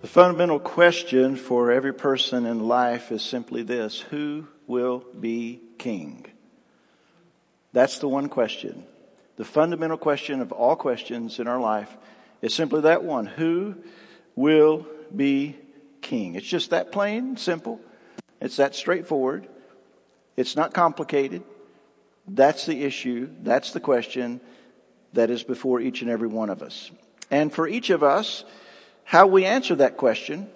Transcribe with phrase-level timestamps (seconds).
[0.00, 6.24] The fundamental question for every person in life is simply this Who will be king?
[7.74, 8.84] That's the one question.
[9.36, 11.94] The fundamental question of all questions in our life
[12.40, 13.76] is simply that one Who
[14.34, 15.56] will be
[16.00, 16.34] king?
[16.34, 17.78] It's just that plain, simple.
[18.40, 19.48] It's that straightforward.
[20.34, 21.42] It's not complicated.
[22.26, 23.28] That's the issue.
[23.42, 24.40] That's the question
[25.12, 26.90] that is before each and every one of us.
[27.30, 28.44] And for each of us,
[29.10, 30.48] how we answer that question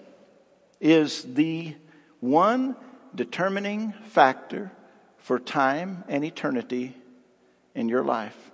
[0.80, 1.74] is the
[2.20, 2.76] one
[3.12, 4.70] determining factor
[5.16, 6.94] for time and eternity
[7.74, 8.52] in your life.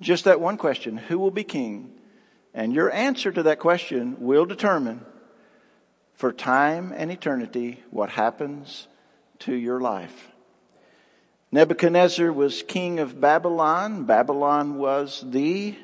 [0.00, 1.90] Just that one question, who will be king?
[2.54, 5.04] And your answer to that question will determine
[6.14, 8.86] for time and eternity what happens
[9.40, 10.28] to your life.
[11.50, 14.04] Nebuchadnezzar was king of Babylon.
[14.04, 15.74] Babylon was the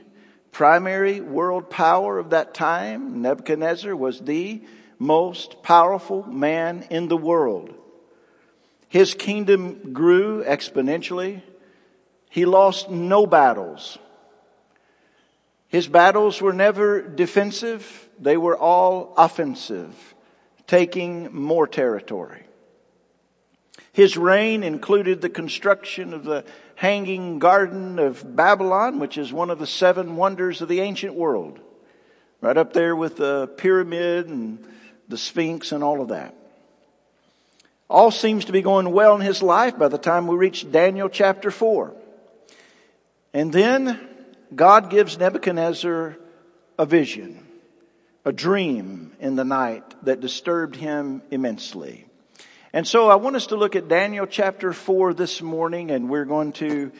[0.53, 3.23] primary world power of that time.
[3.23, 4.63] Nebuchadnezzar was the
[4.99, 7.75] most powerful man in the world.
[8.89, 11.43] His kingdom grew exponentially.
[12.31, 13.99] He lost no battles.
[15.69, 18.09] His battles were never defensive.
[18.21, 20.15] They were all offensive,
[20.67, 22.45] taking more territory.
[23.93, 26.45] His reign included the construction of the
[26.75, 31.61] Hanging Garden of Babylon, which is one of the seven wonders of the ancient world.
[32.41, 34.65] Right up there with the pyramid and
[35.09, 36.35] the Sphinx and all of that.
[37.89, 41.09] All seems to be going well in his life by the time we reach Daniel
[41.09, 41.95] chapter 4.
[43.35, 44.01] And then
[44.55, 46.17] God gives Nebuchadnezzar
[46.79, 47.47] a vision,
[48.25, 52.07] a dream in the night that disturbed him immensely.
[52.75, 56.25] And so I want us to look at Daniel chapter 4 this morning and we're
[56.25, 56.91] going to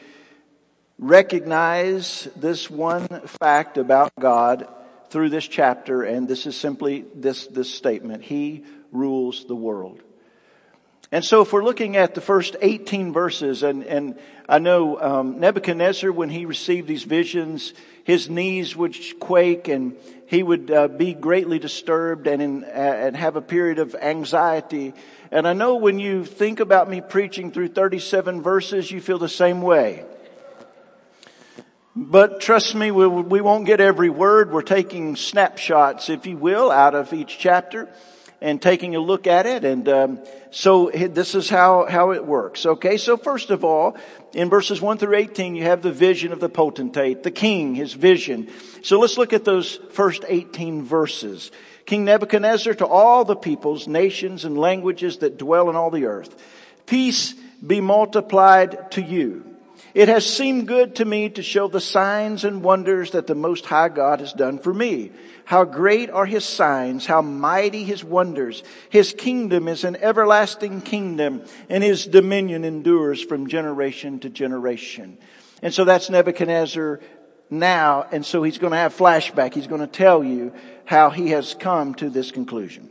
[0.99, 3.07] recognize this one
[3.41, 4.67] fact about God
[5.09, 8.23] through this chapter and this is simply this, this statement.
[8.23, 10.03] He rules the world.
[11.13, 14.19] And so if we're looking at the first 18 verses and, and
[14.49, 20.41] I know um, Nebuchadnezzar when he received these visions, his knees would quake and he
[20.41, 24.93] would uh, be greatly disturbed and, in, uh, and have a period of anxiety
[25.33, 29.27] and I know when you think about me preaching through 37 verses, you feel the
[29.27, 30.05] same way.
[31.95, 34.51] But trust me, we, we won't get every word.
[34.51, 37.87] We're taking snapshots, if you will, out of each chapter
[38.43, 39.65] and taking a look at it.
[39.65, 40.19] And um,
[40.53, 42.65] so this is how how it works.
[42.65, 43.97] Okay, so first of all,
[44.33, 47.93] in verses one through eighteen, you have the vision of the potentate, the king, his
[47.93, 48.49] vision.
[48.83, 51.51] So let's look at those first eighteen verses.
[51.85, 56.33] King Nebuchadnezzar to all the peoples, nations, and languages that dwell in all the earth.
[56.85, 57.33] Peace
[57.65, 59.43] be multiplied to you.
[59.93, 63.65] It has seemed good to me to show the signs and wonders that the Most
[63.65, 65.11] High God has done for me.
[65.45, 68.63] How great are His signs, how mighty His wonders.
[68.89, 75.17] His kingdom is an everlasting kingdom and His dominion endures from generation to generation.
[75.61, 76.99] And so that's Nebuchadnezzar
[77.49, 79.53] now, and so he's going to have flashback.
[79.53, 80.53] He's going to tell you
[80.85, 82.89] how he has come to this conclusion.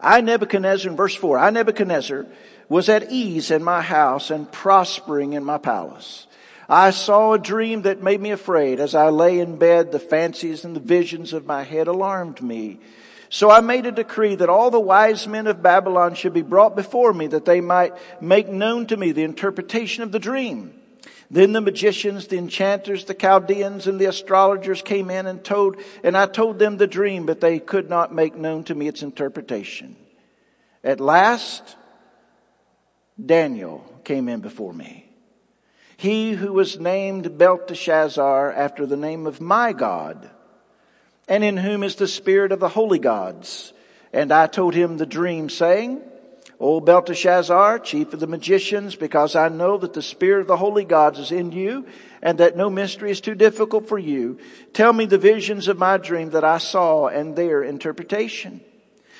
[0.00, 2.26] I, Nebuchadnezzar, in verse 4, I, Nebuchadnezzar,
[2.68, 6.26] was at ease in my house and prospering in my palace.
[6.68, 8.78] I saw a dream that made me afraid.
[8.78, 12.78] As I lay in bed, the fancies and the visions of my head alarmed me.
[13.30, 16.76] So I made a decree that all the wise men of Babylon should be brought
[16.76, 20.74] before me that they might make known to me the interpretation of the dream.
[21.30, 26.16] Then the magicians, the enchanters, the Chaldeans, and the astrologers came in and told, and
[26.16, 29.96] I told them the dream, but they could not make known to me its interpretation.
[30.82, 31.76] At last,
[33.22, 35.07] Daniel came in before me.
[35.98, 40.30] He who was named Belteshazzar after the name of my God,
[41.26, 43.72] and in whom is the spirit of the holy gods.
[44.12, 46.00] And I told him the dream saying,
[46.60, 50.84] O Belteshazzar, chief of the magicians, because I know that the spirit of the holy
[50.84, 51.84] gods is in you
[52.22, 54.38] and that no mystery is too difficult for you.
[54.72, 58.60] Tell me the visions of my dream that I saw and their interpretation.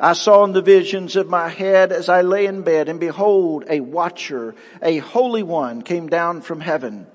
[0.00, 3.64] I saw in the visions of my head as I lay in bed and behold
[3.68, 7.06] a watcher, a holy one came down from heaven.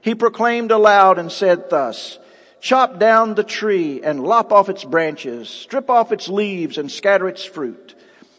[0.00, 2.18] He proclaimed aloud and said thus,
[2.60, 7.28] Chop down the tree and lop off its branches, strip off its leaves and scatter
[7.28, 7.94] its fruit.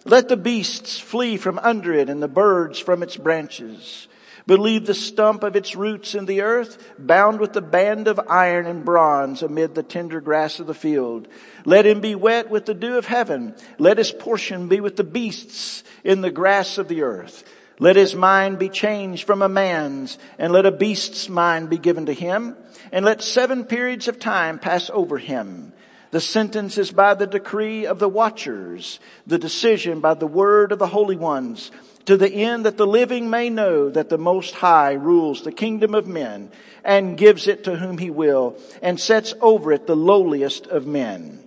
[0.05, 4.06] Let the beasts flee from under it and the birds from its branches.
[4.47, 8.19] But leave the stump of its roots in the earth, bound with the band of
[8.29, 11.27] iron and bronze amid the tender grass of the field.
[11.65, 13.55] Let him be wet with the dew of heaven.
[13.77, 17.43] Let his portion be with the beasts in the grass of the earth.
[17.77, 22.05] Let his mind be changed from a man's, and let a beast's mind be given
[22.05, 22.55] to him,
[22.93, 25.73] and let seven periods of time pass over him.
[26.11, 30.79] The sentence is by the decree of the watchers, the decision by the word of
[30.79, 31.69] the holy ones,
[32.07, 35.93] to the end that the living may know that the Most High rules the kingdom
[35.93, 36.49] of men,
[36.83, 41.45] and gives it to whom he will, and sets over it the lowliest of men.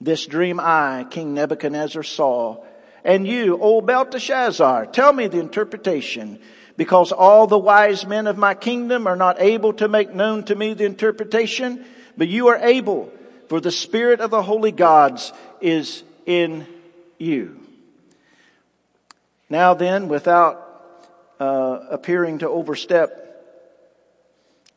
[0.00, 2.64] This dream I, King Nebuchadnezzar, saw,
[3.04, 6.40] and you, O Belteshazzar, tell me the interpretation,
[6.76, 10.56] because all the wise men of my kingdom are not able to make known to
[10.56, 11.84] me the interpretation,
[12.16, 13.12] but you are able,
[13.48, 16.66] for the spirit of the holy gods is in
[17.18, 17.67] you.
[19.50, 20.64] Now then, without
[21.40, 23.28] uh, appearing to overstep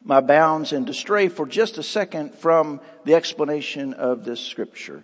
[0.03, 5.03] my bounds and to stray for just a second from the explanation of this scripture.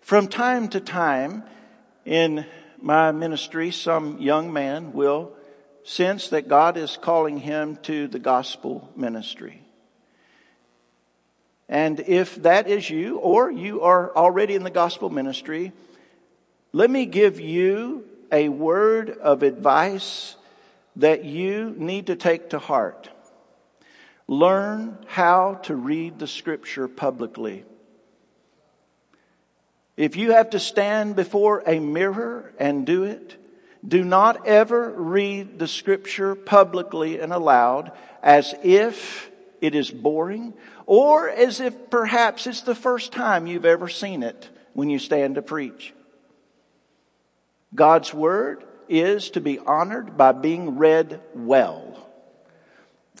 [0.00, 1.42] From time to time
[2.04, 2.46] in
[2.80, 5.32] my ministry, some young man will
[5.84, 9.62] sense that God is calling him to the gospel ministry.
[11.68, 15.72] And if that is you, or you are already in the gospel ministry,
[16.72, 20.36] let me give you a word of advice
[20.96, 23.08] that you need to take to heart.
[24.26, 27.64] Learn how to read the scripture publicly.
[29.96, 33.36] If you have to stand before a mirror and do it,
[33.86, 37.92] do not ever read the scripture publicly and aloud
[38.22, 39.30] as if
[39.60, 40.54] it is boring
[40.86, 45.36] or as if perhaps it's the first time you've ever seen it when you stand
[45.36, 45.94] to preach.
[47.74, 52.08] God's word is to be honored by being read well.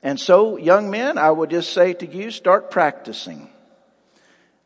[0.02, 3.50] And so, young men, I would just say to you, start practicing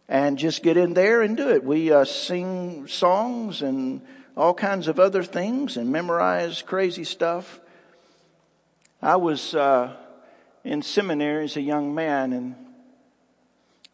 [0.08, 1.64] and just get in there and do it.
[1.64, 4.02] We uh, sing songs and
[4.36, 7.60] all kinds of other things and memorize crazy stuff.
[9.00, 9.96] I was uh,
[10.64, 12.54] in seminary as a young man, and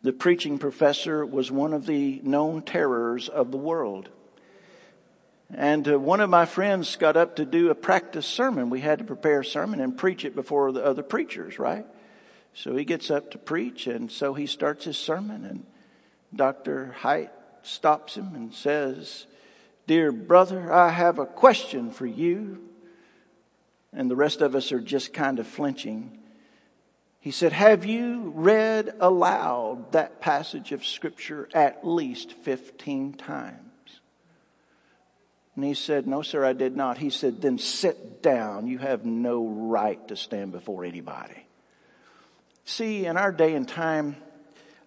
[0.02, 4.08] the preaching professor was one of the known terrors of the world.
[5.54, 8.68] And uh, one of my friends got up to do a practice sermon.
[8.68, 11.86] We had to prepare a sermon and preach it before the other preachers, right?
[12.52, 15.64] So he gets up to preach, and so he starts his sermon, and
[16.34, 16.92] Dr.
[16.98, 17.30] Height
[17.62, 19.26] stops him and says,
[19.86, 22.68] Dear brother, I have a question for you.
[23.92, 26.18] And the rest of us are just kind of flinching.
[27.20, 33.67] He said, Have you read aloud that passage of Scripture at least 15 times?
[35.58, 36.98] And he said, No, sir, I did not.
[36.98, 38.68] He said, Then sit down.
[38.68, 41.48] You have no right to stand before anybody.
[42.64, 44.14] See, in our day and time,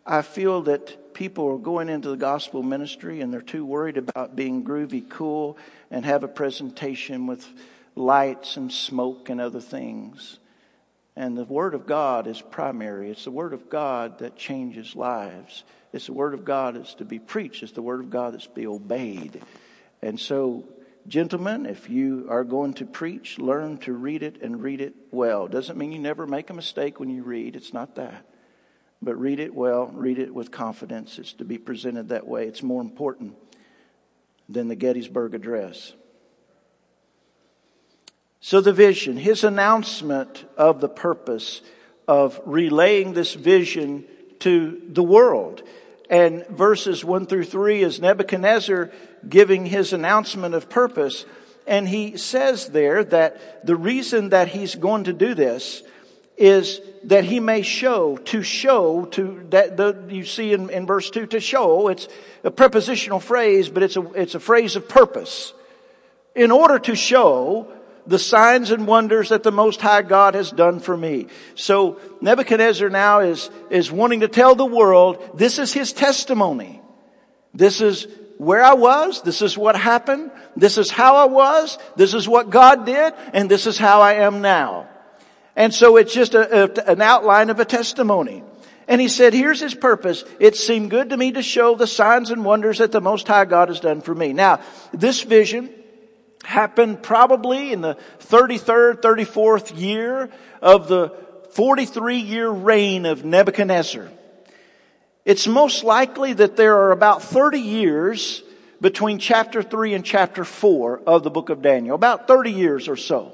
[0.05, 4.37] I feel that people are going into the gospel ministry and they're too worried about
[4.37, 5.57] being groovy cool
[5.89, 7.45] and have a presentation with
[7.97, 10.39] lights and smoke and other things.
[11.17, 13.11] And the Word of God is primary.
[13.11, 15.65] It's the Word of God that changes lives.
[15.91, 17.61] It's the Word of God that's to be preached.
[17.61, 19.41] It's the Word of God that's to be obeyed.
[20.01, 20.65] And so,
[21.07, 25.47] gentlemen, if you are going to preach, learn to read it and read it well.
[25.47, 27.55] Doesn't mean you never make a mistake when you read.
[27.55, 28.25] It's not that.
[29.01, 31.17] But read it well, read it with confidence.
[31.17, 32.47] It's to be presented that way.
[32.47, 33.35] It's more important
[34.47, 35.93] than the Gettysburg Address.
[38.41, 41.61] So the vision, his announcement of the purpose
[42.07, 44.05] of relaying this vision
[44.39, 45.61] to the world.
[46.11, 48.91] And verses one through three is Nebuchadnezzar
[49.27, 51.25] giving his announcement of purpose.
[51.65, 55.83] And he says there that the reason that he's going to do this
[56.35, 61.09] is that he may show, to show, to, that the, you see in, in verse
[61.11, 62.09] 2, to show, it's
[62.43, 65.53] a prepositional phrase, but it's a, it's a phrase of purpose.
[66.35, 67.71] In order to show
[68.07, 71.27] the signs and wonders that the Most High God has done for me.
[71.55, 76.81] So Nebuchadnezzar now is, is wanting to tell the world, this is his testimony.
[77.53, 79.21] This is where I was.
[79.21, 80.31] This is what happened.
[80.55, 81.77] This is how I was.
[81.95, 83.13] This is what God did.
[83.33, 84.89] And this is how I am now.
[85.55, 88.43] And so it's just a, a, an outline of a testimony.
[88.87, 90.25] And he said, here's his purpose.
[90.39, 93.45] It seemed good to me to show the signs and wonders that the Most High
[93.45, 94.33] God has done for me.
[94.33, 94.59] Now,
[94.91, 95.69] this vision
[96.43, 100.29] happened probably in the 33rd, 34th year
[100.61, 101.09] of the
[101.53, 104.09] 43 year reign of Nebuchadnezzar.
[105.25, 108.43] it's most likely that there are about 30 years
[108.79, 111.95] between chapter 3 and chapter 4 of the book of Daniel.
[111.95, 113.31] About 30 years or so.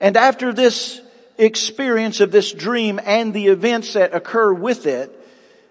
[0.00, 1.00] And after this
[1.38, 5.20] experience of this dream and the events that occur with it,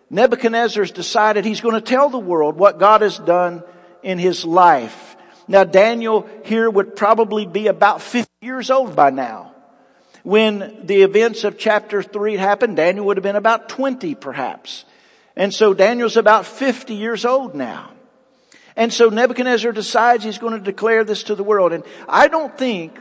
[0.09, 3.63] Nebuchadnezzar's decided he's going to tell the world what God has done
[4.01, 5.12] in his life.
[5.47, 9.53] Now Daniel here would probably be about 50 years old by now.
[10.23, 14.85] When the events of chapter 3 happened, Daniel would have been about 20 perhaps.
[15.35, 17.91] And so Daniel's about 50 years old now.
[18.75, 21.73] And so Nebuchadnezzar decides he's going to declare this to the world.
[21.73, 22.97] And I don't think,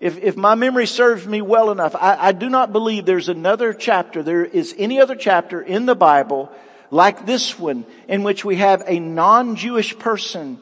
[0.00, 3.72] if, if my memory serves me well enough, I, I do not believe there's another
[3.72, 6.50] chapter, there is any other chapter in the Bible
[6.90, 10.58] like this one in which we have a non-Jewish person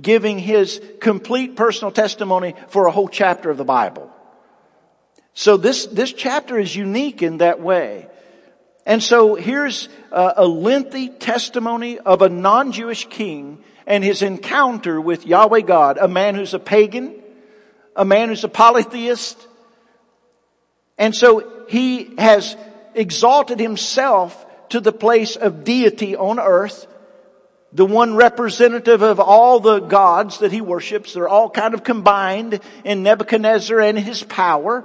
[0.00, 4.10] giving his complete personal testimony for a whole chapter of the Bible.
[5.34, 8.08] So this, this chapter is unique in that way.
[8.86, 15.26] And so here's a, a lengthy testimony of a non-Jewish king and his encounter with
[15.26, 17.14] Yahweh God, a man who's a pagan,
[17.94, 19.46] a man who's a polytheist.
[20.98, 22.56] And so he has
[22.94, 26.86] exalted himself to the place of deity on earth,
[27.72, 31.12] the one representative of all the gods that he worships.
[31.12, 34.84] They're all kind of combined in Nebuchadnezzar and his power.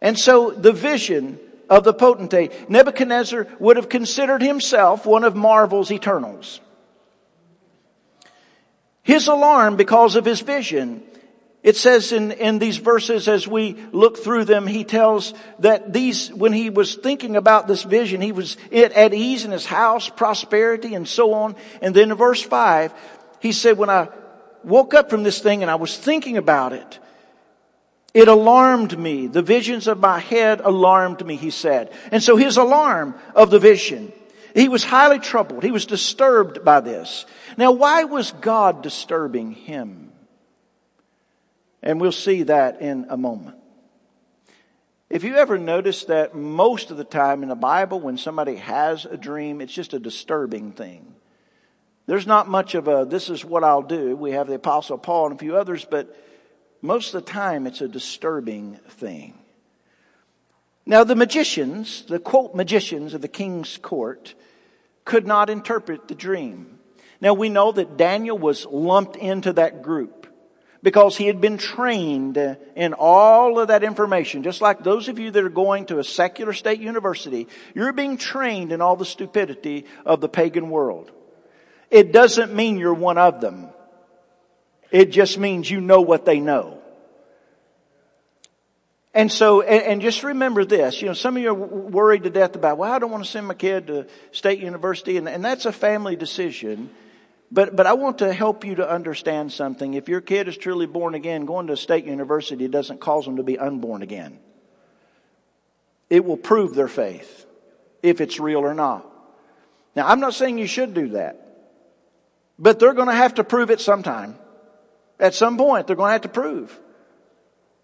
[0.00, 5.90] And so the vision of the potentate, Nebuchadnezzar would have considered himself one of Marvel's
[5.90, 6.60] eternals.
[9.02, 11.02] His alarm because of his vision.
[11.62, 16.32] It says in, in these verses as we look through them, he tells that these,
[16.32, 20.94] when he was thinking about this vision, he was at ease in his house, prosperity
[20.94, 21.56] and so on.
[21.82, 22.94] And then in verse five,
[23.40, 24.08] he said, when I
[24.62, 27.00] woke up from this thing and I was thinking about it,
[28.14, 29.26] it alarmed me.
[29.26, 31.92] The visions of my head alarmed me, he said.
[32.12, 34.12] And so his alarm of the vision,
[34.54, 35.64] he was highly troubled.
[35.64, 37.26] He was disturbed by this.
[37.56, 40.07] Now, why was God disturbing him?
[41.82, 43.56] And we'll see that in a moment.
[45.10, 49.06] If you ever notice that most of the time in the Bible, when somebody has
[49.06, 51.14] a dream, it's just a disturbing thing.
[52.06, 54.16] There's not much of a, this is what I'll do.
[54.16, 56.14] We have the Apostle Paul and a few others, but
[56.82, 59.38] most of the time it's a disturbing thing.
[60.84, 64.34] Now the magicians, the quote magicians of the king's court,
[65.04, 66.78] could not interpret the dream.
[67.20, 70.17] Now we know that Daniel was lumped into that group
[70.82, 72.36] because he had been trained
[72.76, 74.42] in all of that information.
[74.42, 78.16] Just like those of you that are going to a secular state university, you're being
[78.16, 81.10] trained in all the stupidity of the pagan world.
[81.90, 83.70] It doesn't mean you're one of them.
[84.90, 86.78] It just means you know what they know.
[89.14, 92.54] And so, and, just remember this, you know, some of you are worried to death
[92.54, 95.64] about, well, I don't want to send my kid to state university, and, and that's
[95.66, 96.90] a family decision.
[97.50, 99.94] But, but I want to help you to understand something.
[99.94, 103.36] If your kid is truly born again, going to a state university doesn't cause them
[103.36, 104.38] to be unborn again.
[106.10, 107.46] It will prove their faith,
[108.02, 109.06] if it's real or not.
[109.96, 111.44] Now, I'm not saying you should do that.
[112.58, 114.36] But they're going to have to prove it sometime.
[115.18, 116.78] At some point, they're going to have to prove.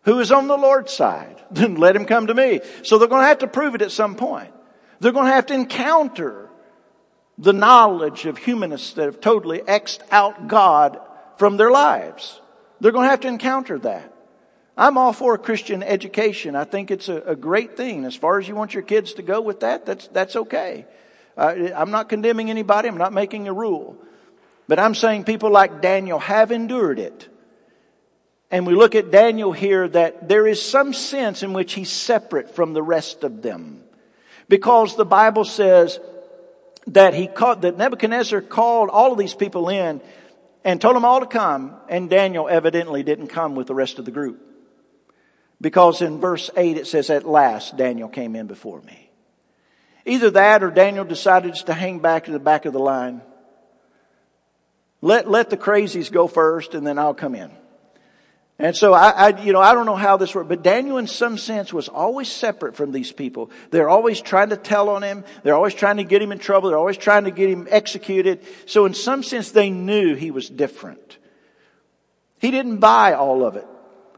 [0.02, 1.42] Who is on the Lord's side?
[1.50, 2.60] Then let him come to me.
[2.82, 4.52] So they're going to have to prove it at some point.
[5.00, 6.43] They're going to have to encounter
[7.38, 10.98] the knowledge of humanists that have totally X'd out God
[11.36, 12.40] from their lives.
[12.80, 14.12] They're going to have to encounter that.
[14.76, 16.56] I'm all for Christian education.
[16.56, 18.04] I think it's a, a great thing.
[18.04, 20.86] As far as you want your kids to go with that, that's, that's okay.
[21.36, 22.88] Uh, I'm not condemning anybody.
[22.88, 23.96] I'm not making a rule.
[24.66, 27.28] But I'm saying people like Daniel have endured it.
[28.50, 32.54] And we look at Daniel here that there is some sense in which he's separate
[32.54, 33.82] from the rest of them.
[34.48, 35.98] Because the Bible says
[36.88, 40.00] that he called, that Nebuchadnezzar called all of these people in
[40.64, 44.04] and told them all to come, and Daniel evidently didn't come with the rest of
[44.04, 44.40] the group.
[45.60, 49.10] Because in verse 8 it says, at last Daniel came in before me.
[50.06, 53.22] Either that or Daniel decided to hang back to the back of the line.
[55.00, 57.50] Let, let the crazies go first and then I'll come in.
[58.58, 61.08] And so I, I, you know, I don't know how this worked, but Daniel in
[61.08, 63.50] some sense was always separate from these people.
[63.70, 65.24] They're always trying to tell on him.
[65.42, 66.68] They're always trying to get him in trouble.
[66.68, 68.44] They're always trying to get him executed.
[68.66, 71.18] So in some sense they knew he was different.
[72.38, 73.66] He didn't buy all of it.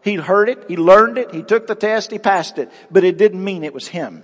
[0.03, 0.67] He heard it.
[0.69, 1.35] He learned it.
[1.35, 2.11] He took the test.
[2.11, 2.71] He passed it.
[2.91, 4.23] But it didn't mean it was him.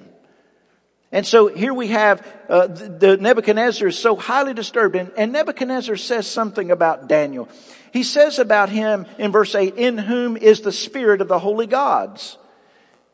[1.12, 5.30] And so here we have uh, the, the Nebuchadnezzar is so highly disturbed, and, and
[5.30, 7.50] Nebuchadnezzar says something about Daniel.
[7.92, 11.66] He says about him in verse 8, in whom is the spirit of the holy
[11.66, 12.38] gods.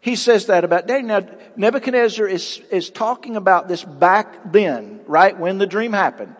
[0.00, 1.20] He says that about Daniel.
[1.20, 5.36] Now, Nebuchadnezzar is, is talking about this back then, right?
[5.36, 6.36] When the dream happened.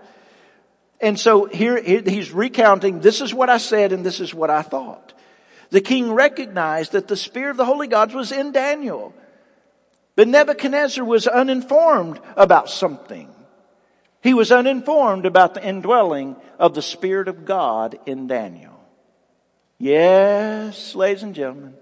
[1.00, 4.62] And so here he's recounting, this is what I said and this is what I
[4.62, 5.12] thought.
[5.70, 9.12] The king recognized that the spirit of the holy gods was in Daniel.
[10.18, 13.32] But Nebuchadnezzar was uninformed about something.
[14.20, 18.80] He was uninformed about the indwelling of the Spirit of God in Daniel.
[19.78, 21.74] Yes, ladies and gentlemen,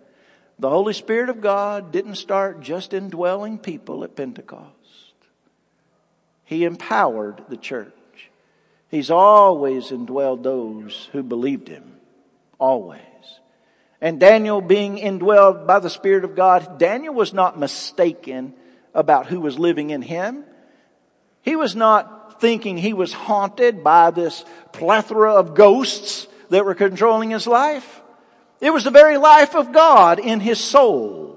[0.59, 5.15] the Holy Spirit of God didn't start just indwelling people at Pentecost.
[6.45, 7.95] He empowered the church.
[8.91, 11.97] He's always indwelled those who believed him.
[12.59, 13.01] Always.
[14.01, 18.55] And Daniel being indwelled by the Spirit of God, Daniel was not mistaken
[18.95, 20.45] about who was living in him.
[21.43, 27.31] He was not thinking he was haunted by this plethora of ghosts that were controlling
[27.31, 28.03] his life.
[28.61, 31.37] It was the very life of God in his soul.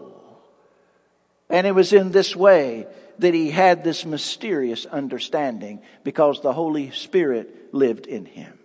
[1.50, 2.88] And it was in this way
[3.20, 8.58] that he had this mysterious understanding because the Holy Spirit lived in him.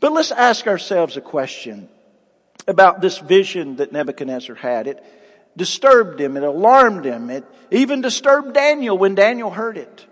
[0.00, 1.88] But let's ask ourselves a question
[2.66, 4.86] about this vision that Nebuchadnezzar had.
[4.86, 5.04] It
[5.56, 6.36] disturbed him.
[6.36, 7.30] It alarmed him.
[7.30, 10.06] It even disturbed Daniel when Daniel heard it.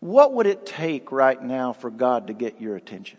[0.00, 3.18] What would it take right now for God to get your attention?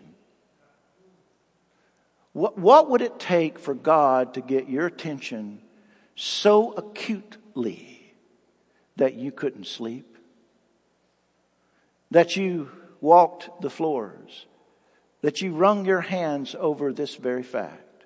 [2.34, 5.60] What, what would it take for God to get your attention
[6.16, 8.14] so acutely
[8.96, 10.18] that you couldn't sleep,
[12.12, 12.70] that you
[13.02, 14.46] walked the floors,
[15.28, 18.06] that you wrung your hands over this very fact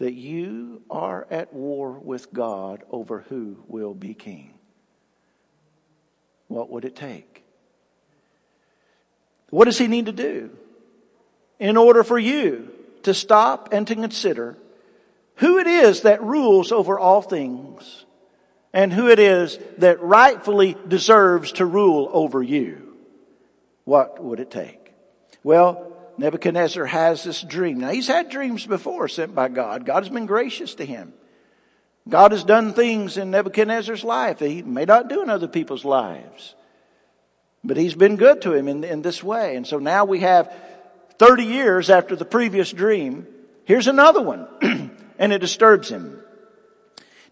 [0.00, 4.52] that you are at war with God over who will be king.
[6.48, 7.44] What would it take?
[9.50, 10.50] What does he need to do
[11.60, 12.68] in order for you
[13.04, 14.58] to stop and to consider
[15.36, 18.06] who it is that rules over all things
[18.72, 22.96] and who it is that rightfully deserves to rule over you.
[23.84, 24.92] What would it take?
[25.44, 27.80] Well, Nebuchadnezzar has this dream.
[27.80, 29.84] Now he's had dreams before sent by God.
[29.84, 31.12] God has been gracious to him.
[32.08, 35.84] God has done things in Nebuchadnezzar's life that he may not do in other people's
[35.84, 36.54] lives.
[37.62, 39.56] But he's been good to him in, in this way.
[39.56, 40.54] And so now we have
[41.18, 43.26] 30 years after the previous dream.
[43.64, 44.46] Here's another one.
[45.18, 46.20] and it disturbs him.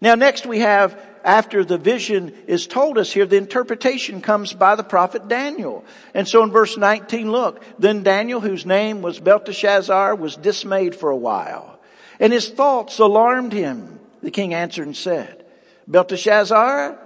[0.01, 4.75] Now next we have after the vision is told us here, the interpretation comes by
[4.75, 5.85] the prophet Daniel.
[6.13, 11.09] And so in verse 19, look, then Daniel, whose name was Belteshazzar, was dismayed for
[11.09, 11.79] a while.
[12.19, 13.99] And his thoughts alarmed him.
[14.21, 15.45] The king answered and said,
[15.87, 16.99] Belteshazzar,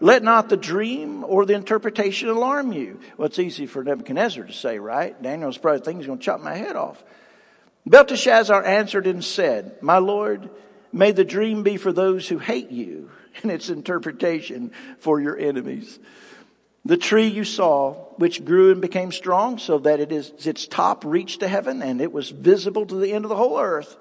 [0.00, 3.00] let not the dream or the interpretation alarm you.
[3.16, 5.20] Well, it's easy for Nebuchadnezzar to say, right?
[5.22, 7.02] Daniel's probably thinking he's going to chop my head off.
[7.86, 10.50] Belteshazzar answered and said, My Lord,
[10.92, 13.10] may the dream be for those who hate you
[13.42, 15.98] and its interpretation for your enemies.
[16.84, 21.04] The tree you saw, which grew and became strong so that it is, its top
[21.04, 23.96] reached to heaven and it was visible to the end of the whole earth,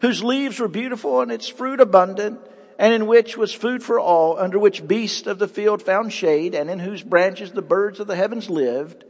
[0.00, 2.38] whose leaves were beautiful and its fruit abundant,
[2.78, 6.54] and in which was food for all, under which beasts of the field found shade,
[6.54, 9.04] and in whose branches the birds of the heavens lived.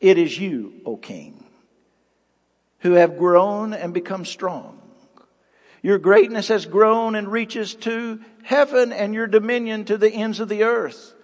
[0.00, 1.44] It is you, O king,
[2.80, 4.81] who have grown and become strong
[5.82, 10.48] your greatness has grown and reaches to heaven and your dominion to the ends of
[10.48, 11.14] the earth.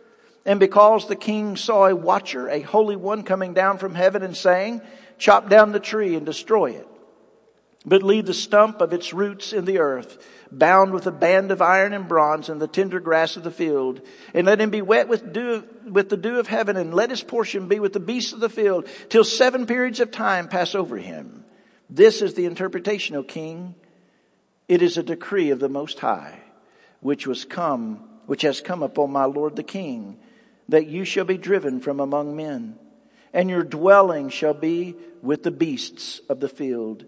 [0.44, 4.36] And because the king saw a watcher, a holy one coming down from heaven and
[4.36, 4.82] saying,
[5.18, 6.88] chop down the tree and destroy it,
[7.84, 10.18] but leave the stump of its roots in the earth,
[10.50, 14.00] bound with a band of iron and bronze and the tender grass of the field,
[14.32, 17.22] and let him be wet with dew, with the dew of heaven, and let his
[17.22, 20.96] portion be with the beasts of the field, till seven periods of time pass over
[20.96, 21.44] him.
[21.90, 23.74] This is the interpretation, O king.
[24.68, 26.40] It is a decree of the Most High,
[27.00, 30.18] which was come, which has come upon my Lord the King,
[30.68, 32.78] that you shall be driven from among men,
[33.32, 37.06] and your dwelling shall be with the beasts of the field.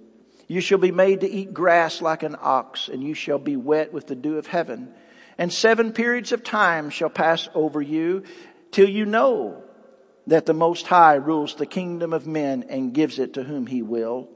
[0.49, 3.92] You shall be made to eat grass like an ox, and you shall be wet
[3.92, 4.92] with the dew of heaven.
[5.37, 8.25] And seven periods of time shall pass over you
[8.73, 9.62] till you know
[10.27, 13.83] that the Most High rules the kingdom of men and gives it to whom he
[13.83, 14.29] will.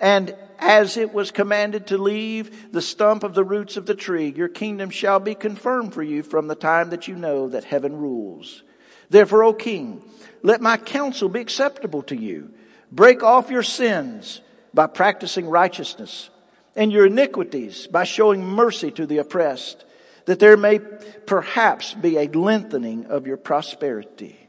[0.00, 4.32] And as it was commanded to leave the stump of the roots of the tree,
[4.36, 7.96] your kingdom shall be confirmed for you from the time that you know that heaven
[7.96, 8.62] rules.
[9.10, 10.02] Therefore, O king,
[10.42, 12.52] let my counsel be acceptable to you.
[12.90, 14.40] Break off your sins
[14.74, 16.30] by practicing righteousness
[16.76, 19.84] and your iniquities by showing mercy to the oppressed,
[20.26, 24.47] that there may perhaps be a lengthening of your prosperity.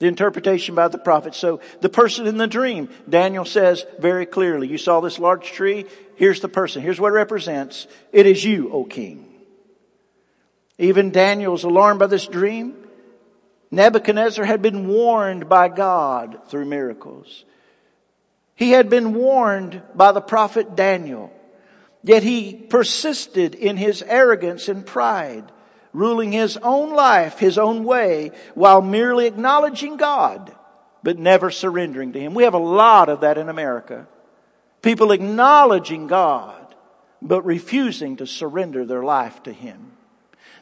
[0.00, 1.34] The interpretation by the prophet.
[1.34, 5.84] So the person in the dream, Daniel says very clearly, you saw this large tree,
[6.16, 7.86] here's the person, here's what it represents.
[8.10, 9.26] It is you, O king.
[10.78, 12.74] Even Daniel's alarmed by this dream.
[13.70, 17.44] Nebuchadnezzar had been warned by God through miracles.
[18.54, 21.30] He had been warned by the prophet Daniel.
[22.02, 25.52] Yet he persisted in his arrogance and pride,
[25.92, 30.54] ruling his own life his own way while merely acknowledging God,
[31.02, 32.34] but never surrendering to him.
[32.34, 34.06] We have a lot of that in America.
[34.82, 36.74] People acknowledging God,
[37.20, 39.92] but refusing to surrender their life to him.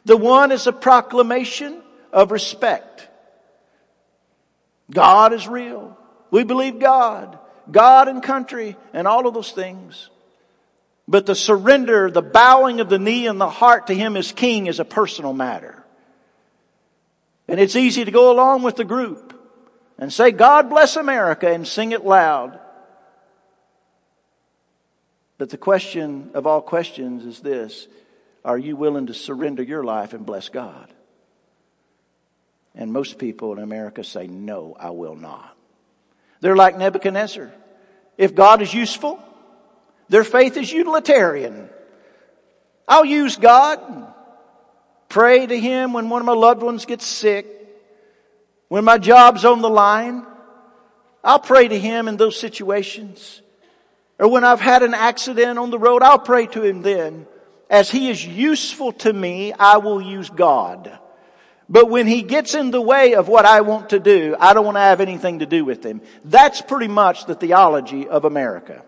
[0.05, 3.07] The one is a proclamation of respect.
[4.91, 5.97] God is real.
[6.31, 7.37] We believe God.
[7.71, 10.09] God and country and all of those things.
[11.09, 14.67] But the surrender, the bowing of the knee and the heart to Him as King
[14.67, 15.83] is a personal matter.
[17.47, 19.33] And it's easy to go along with the group
[19.97, 22.59] and say, God bless America and sing it loud.
[25.39, 27.87] But the question of all questions is this.
[28.45, 30.93] Are you willing to surrender your life and bless God?
[32.75, 35.57] And most people in America say, no, I will not.
[36.39, 37.51] They're like Nebuchadnezzar.
[38.15, 39.19] If God is useful,
[40.09, 41.69] their faith is utilitarian.
[42.87, 43.79] I'll use God,
[45.07, 47.45] pray to Him when one of my loved ones gets sick,
[48.67, 50.25] when my job's on the line.
[51.23, 53.41] I'll pray to Him in those situations.
[54.17, 57.27] Or when I've had an accident on the road, I'll pray to Him then.
[57.69, 60.99] As He is useful to me, I will use God.
[61.69, 64.65] But when he gets in the way of what I want to do, I don't
[64.65, 66.01] want to have anything to do with him.
[66.25, 68.83] That's pretty much the theology of America.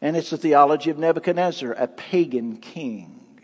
[0.00, 3.40] And it's the theology of Nebuchadnezzar, a pagan king.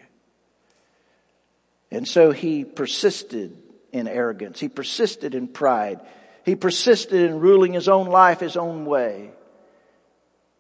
[1.91, 3.57] And so he persisted
[3.93, 4.59] in arrogance.
[4.59, 6.01] He persisted in pride.
[6.45, 9.31] He persisted in ruling his own life his own way.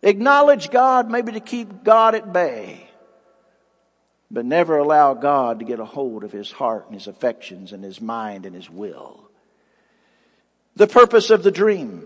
[0.02, 2.86] Acknowledge God maybe to keep God at bay
[4.30, 7.84] but never allow God to get a hold of his heart and his affections and
[7.84, 9.30] his mind and his will.
[10.74, 12.04] The purpose of the dream.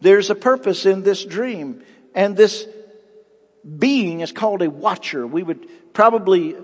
[0.00, 2.66] There's a purpose in this dream and this
[3.78, 5.26] being is called a watcher.
[5.26, 6.56] We would probably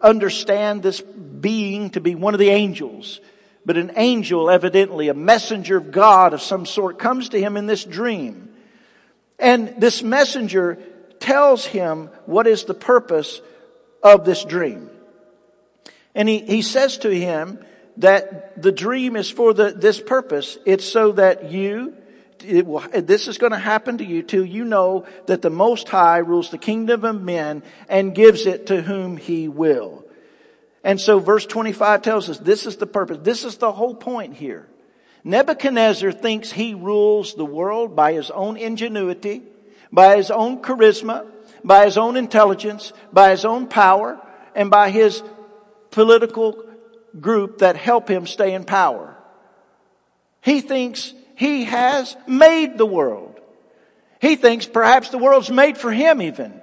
[0.00, 3.20] understand this being to be one of the angels.
[3.66, 7.66] But an angel, evidently a messenger of God of some sort, comes to him in
[7.66, 8.54] this dream.
[9.38, 10.78] And this messenger
[11.18, 13.40] tells him what is the purpose
[14.02, 14.90] of this dream.
[16.14, 17.58] And he, he says to him
[17.96, 20.58] that the dream is for the, this purpose.
[20.66, 21.94] It's so that you,
[22.44, 25.88] it will, this is going to happen to you till you know that the Most
[25.88, 30.04] High rules the kingdom of men and gives it to whom He will.
[30.84, 33.18] And so verse 25 tells us this is the purpose.
[33.22, 34.68] This is the whole point here.
[35.24, 39.42] Nebuchadnezzar thinks he rules the world by his own ingenuity,
[39.90, 41.26] by his own charisma,
[41.64, 44.20] by his own intelligence, by his own power,
[44.54, 45.22] and by his
[45.90, 46.62] political
[47.18, 49.16] group that help him stay in power.
[50.42, 53.40] He thinks he has made the world.
[54.20, 56.60] He thinks perhaps the world's made for him even.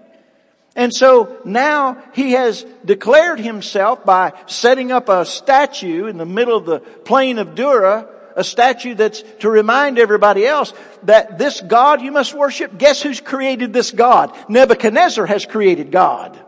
[0.75, 6.57] And so now he has declared himself by setting up a statue in the middle
[6.57, 12.01] of the plain of Dura a statue that's to remind everybody else that this God
[12.01, 14.35] you must worship, guess who's created this God?
[14.49, 16.39] Nebuchadnezzar has created God.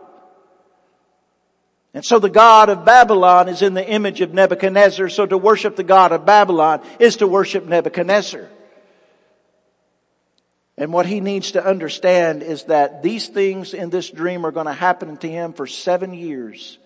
[1.94, 5.76] And so the God of Babylon is in the image of Nebuchadnezzar, so to worship
[5.76, 8.48] the God of Babylon is to worship Nebuchadnezzar.
[10.76, 14.66] And what he needs to understand is that these things in this dream are going
[14.66, 16.78] to happen to him for seven years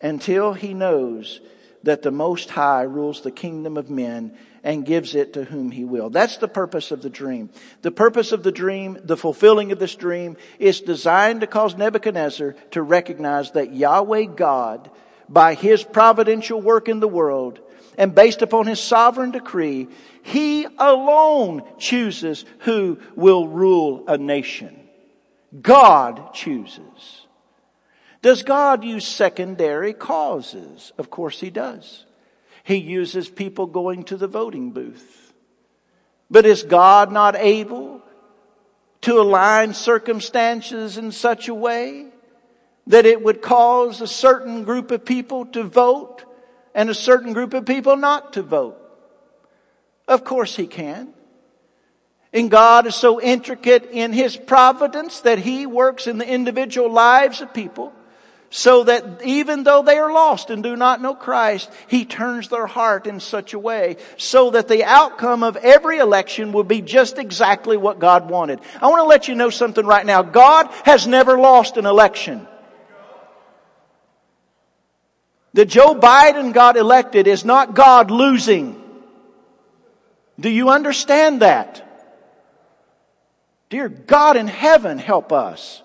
[0.00, 1.40] until he knows
[1.84, 5.84] that the Most High rules the kingdom of men and gives it to whom he
[5.84, 6.10] will.
[6.10, 7.50] That's the purpose of the dream.
[7.82, 12.54] The purpose of the dream, the fulfilling of this dream, is designed to cause Nebuchadnezzar
[12.72, 14.90] to recognize that Yahweh God,
[15.28, 17.60] by his providential work in the world,
[17.96, 19.88] and based upon his sovereign decree,
[20.22, 24.78] he alone chooses who will rule a nation.
[25.60, 27.26] God chooses.
[28.20, 30.92] Does God use secondary causes?
[30.98, 32.04] Of course he does.
[32.68, 35.32] He uses people going to the voting booth.
[36.30, 38.02] But is God not able
[39.00, 42.08] to align circumstances in such a way
[42.86, 46.26] that it would cause a certain group of people to vote
[46.74, 48.76] and a certain group of people not to vote?
[50.06, 51.14] Of course he can.
[52.34, 57.40] And God is so intricate in His providence that He works in the individual lives
[57.40, 57.94] of people
[58.50, 62.66] so that even though they are lost and do not know Christ, He turns their
[62.66, 67.18] heart in such a way so that the outcome of every election will be just
[67.18, 68.60] exactly what God wanted.
[68.80, 70.22] I want to let you know something right now.
[70.22, 72.46] God has never lost an election.
[75.52, 78.82] That Joe Biden got elected is not God losing.
[80.40, 81.84] Do you understand that?
[83.68, 85.82] Dear God in heaven, help us.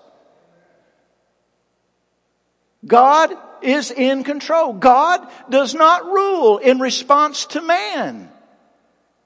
[2.86, 4.72] God is in control.
[4.72, 8.30] God does not rule in response to man.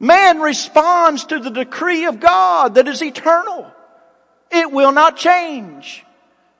[0.00, 3.70] Man responds to the decree of God that is eternal.
[4.50, 6.04] It will not change.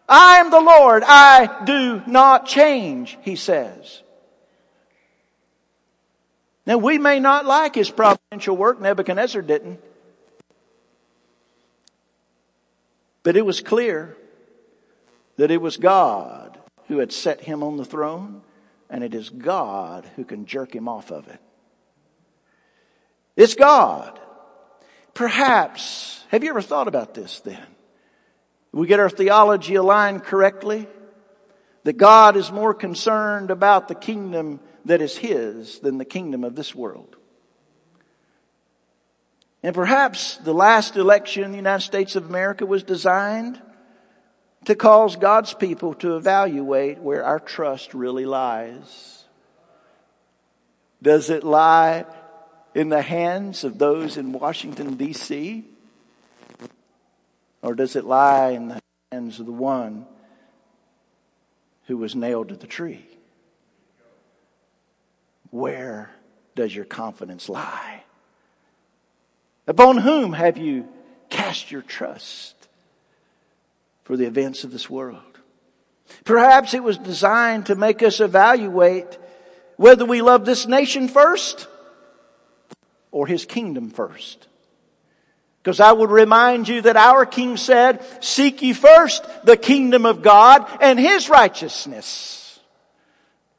[0.08, 1.04] I am the Lord.
[1.06, 4.02] I do not change, he says.
[6.66, 8.80] Now we may not like his providential work.
[8.80, 9.80] Nebuchadnezzar didn't.
[13.22, 14.16] But it was clear
[15.36, 16.37] that it was God
[16.88, 18.42] who had set him on the throne,
[18.90, 21.40] and it is God who can jerk him off of it.
[23.36, 24.18] It's God.
[25.14, 27.66] Perhaps, have you ever thought about this then?
[28.72, 30.86] We get our theology aligned correctly?
[31.84, 36.54] That God is more concerned about the kingdom that is His than the kingdom of
[36.54, 37.16] this world.
[39.62, 43.60] And perhaps the last election in the United States of America was designed
[44.64, 49.24] to cause God's people to evaluate where our trust really lies.
[51.02, 52.04] Does it lie
[52.74, 55.64] in the hands of those in Washington, D.C.?
[57.62, 60.06] Or does it lie in the hands of the one
[61.86, 63.06] who was nailed to the tree?
[65.50, 66.10] Where
[66.54, 68.02] does your confidence lie?
[69.66, 70.88] Upon whom have you
[71.30, 72.57] cast your trust
[74.08, 75.20] for the events of this world?
[76.24, 79.18] Perhaps it was designed to make us evaluate
[79.76, 81.68] whether we love this nation first
[83.10, 84.48] or his kingdom first.
[85.62, 90.22] Because I would remind you that our King said, seek ye first the kingdom of
[90.22, 92.58] God and his righteousness.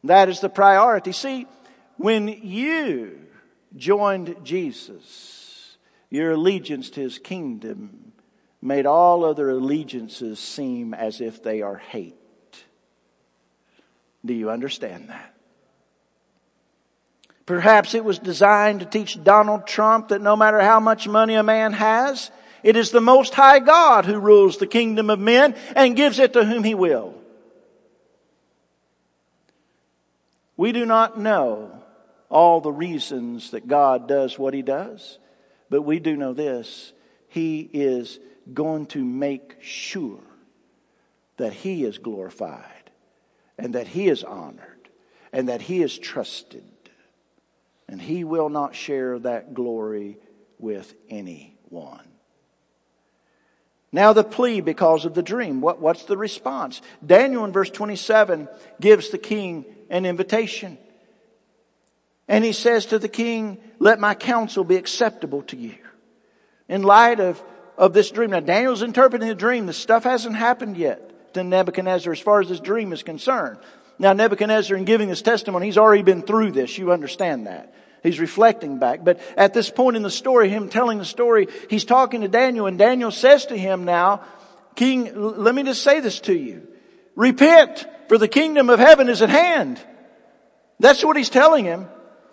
[0.03, 1.11] That is the priority.
[1.11, 1.45] See,
[1.97, 3.19] when you
[3.77, 5.77] joined Jesus,
[6.09, 8.08] your allegiance to his kingdom
[8.61, 12.15] made all other allegiances seem as if they are hate.
[14.25, 15.33] Do you understand that?
[17.45, 21.43] Perhaps it was designed to teach Donald Trump that no matter how much money a
[21.43, 22.29] man has,
[22.61, 26.33] it is the Most High God who rules the kingdom of men and gives it
[26.33, 27.15] to whom he will.
[30.57, 31.71] We do not know
[32.29, 35.17] all the reasons that God does what he does.
[35.69, 36.93] But we do know this
[37.27, 38.19] He is
[38.53, 40.19] going to make sure
[41.37, 42.91] that He is glorified
[43.57, 44.89] and that He is honored
[45.31, 46.63] and that He is trusted.
[47.87, 50.17] And He will not share that glory
[50.59, 52.07] with anyone.
[53.91, 55.61] Now the plea because of the dream.
[55.61, 56.81] What, what's the response?
[57.03, 58.47] Daniel in verse 27
[58.79, 60.77] gives the king an invitation.
[62.27, 65.75] And he says to the king, let my counsel be acceptable to you.
[66.67, 67.43] In light of,
[67.79, 68.31] of this dream.
[68.31, 69.65] Now Daniel's interpreting the dream.
[69.65, 73.57] The stuff hasn't happened yet to Nebuchadnezzar as far as this dream is concerned.
[73.97, 76.77] Now Nebuchadnezzar in giving his testimony, he's already been through this.
[76.77, 77.73] You understand that.
[78.03, 79.03] He's reflecting back.
[79.03, 82.65] But at this point in the story, him telling the story, he's talking to Daniel
[82.65, 84.23] and Daniel says to him now,
[84.75, 86.67] King, let me just say this to you.
[87.15, 89.79] Repent, for the kingdom of heaven is at hand.
[90.79, 91.87] That's what he's telling him.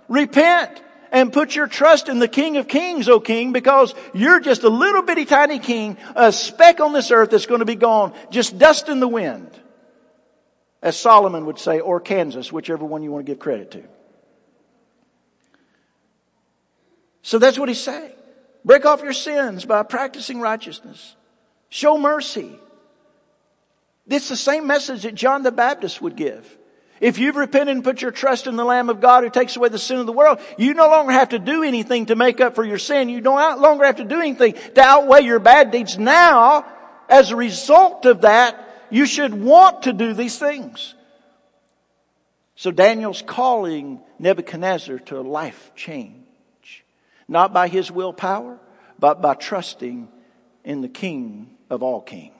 [0.08, 4.62] Repent and put your trust in the King of Kings, O King, because you're just
[4.62, 8.12] a little bitty tiny king, a speck on this earth that's going to be gone,
[8.30, 9.50] just dust in the wind.
[10.82, 13.82] As Solomon would say, or Kansas, whichever one you want to give credit to.
[17.22, 18.12] So that's what he's saying.
[18.64, 21.16] Break off your sins by practicing righteousness.
[21.68, 22.58] Show mercy.
[24.08, 26.55] It's the same message that John the Baptist would give.
[27.00, 29.68] If you've repented and put your trust in the Lamb of God who takes away
[29.68, 32.54] the sin of the world, you no longer have to do anything to make up
[32.54, 33.08] for your sin.
[33.08, 35.98] You no longer have to do anything to outweigh your bad deeds.
[35.98, 36.64] Now,
[37.08, 40.94] as a result of that, you should want to do these things.
[42.54, 46.84] So Daniel's calling Nebuchadnezzar to a life change.
[47.28, 48.58] Not by his willpower,
[48.98, 50.08] but by trusting
[50.64, 52.32] in the King of all kings.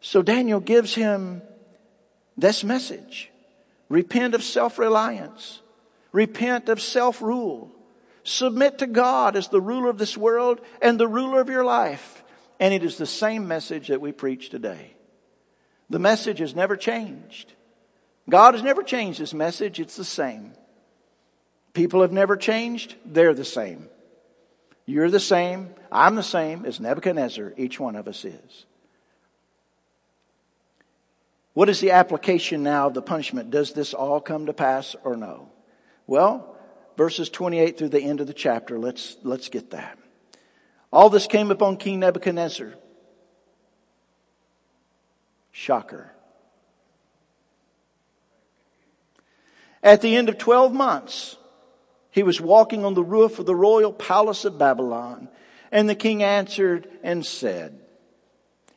[0.00, 1.42] So Daniel gives him
[2.40, 3.30] this message.
[3.88, 5.60] Repent of self-reliance.
[6.12, 7.70] Repent of self-rule.
[8.22, 12.22] Submit to God as the ruler of this world and the ruler of your life.
[12.58, 14.94] And it is the same message that we preach today.
[15.88, 17.52] The message has never changed.
[18.28, 19.80] God has never changed his message.
[19.80, 20.52] It's the same.
[21.72, 22.96] People have never changed.
[23.04, 23.88] They're the same.
[24.86, 25.70] You're the same.
[25.90, 27.54] I'm the same as Nebuchadnezzar.
[27.56, 28.66] Each one of us is.
[31.52, 33.50] What is the application now of the punishment?
[33.50, 35.50] Does this all come to pass or no?
[36.06, 36.56] Well,
[36.96, 39.98] verses 28 through the end of the chapter, let's, let's get that.
[40.92, 42.74] All this came upon King Nebuchadnezzar.
[45.52, 46.12] Shocker.
[49.82, 51.36] At the end of 12 months,
[52.10, 55.28] he was walking on the roof of the royal palace of Babylon,
[55.72, 57.80] and the king answered and said,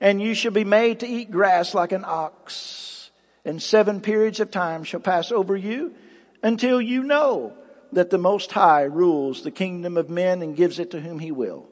[0.00, 3.10] And you shall be made to eat grass like an ox.
[3.44, 5.94] And seven periods of time shall pass over you
[6.42, 7.54] until you know
[7.92, 11.32] that the Most High rules the kingdom of men and gives it to whom he
[11.32, 11.66] will.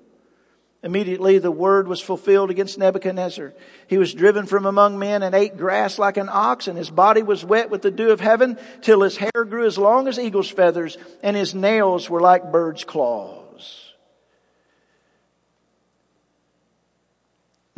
[0.83, 3.53] Immediately the word was fulfilled against Nebuchadnezzar.
[3.89, 7.23] He was driven from among men and ate grass like an ox, and his body
[7.23, 10.51] was wet with the dew of heaven, till his hair grew as long as eagle's
[10.51, 13.38] feathers, and his nails were like bird's claws.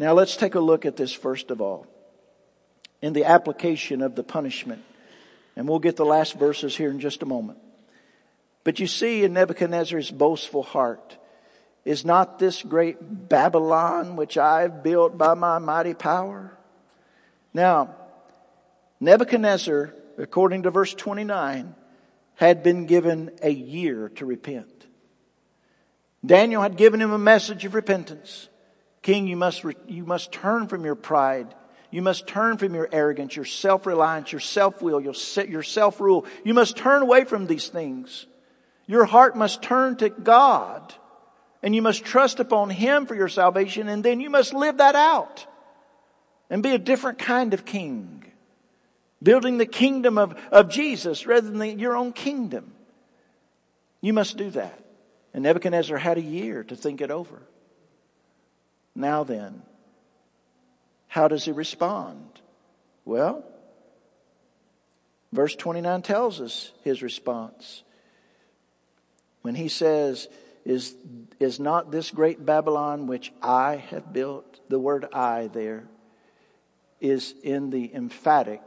[0.00, 1.86] Now let's take a look at this first of all,
[3.02, 4.82] in the application of the punishment.
[5.56, 7.58] And we'll get the last verses here in just a moment.
[8.64, 11.18] But you see in Nebuchadnezzar's boastful heart,
[11.84, 12.96] is not this great
[13.28, 16.56] Babylon which I've built by my mighty power?
[17.52, 17.94] Now,
[19.00, 21.74] Nebuchadnezzar, according to verse 29,
[22.36, 24.86] had been given a year to repent.
[26.24, 28.48] Daniel had given him a message of repentance.
[29.02, 31.54] King, you must, you must turn from your pride.
[31.90, 35.14] You must turn from your arrogance, your self-reliance, your self-will, your,
[35.48, 36.26] your self-rule.
[36.44, 38.26] You must turn away from these things.
[38.86, 40.94] Your heart must turn to God.
[41.62, 44.94] And you must trust upon Him for your salvation and then you must live that
[44.94, 45.46] out
[46.48, 48.24] and be a different kind of king.
[49.22, 52.72] Building the kingdom of, of Jesus rather than the, your own kingdom.
[54.00, 54.82] You must do that.
[55.34, 57.42] And Nebuchadnezzar had a year to think it over.
[58.94, 59.62] Now then,
[61.08, 62.40] how does he respond?
[63.04, 63.44] Well,
[65.32, 67.82] verse 29 tells us his response.
[69.42, 70.28] When he says,
[70.64, 70.94] is,
[71.38, 74.60] is not this great Babylon which I have built?
[74.68, 75.84] The word I there
[77.00, 78.60] is in the emphatic,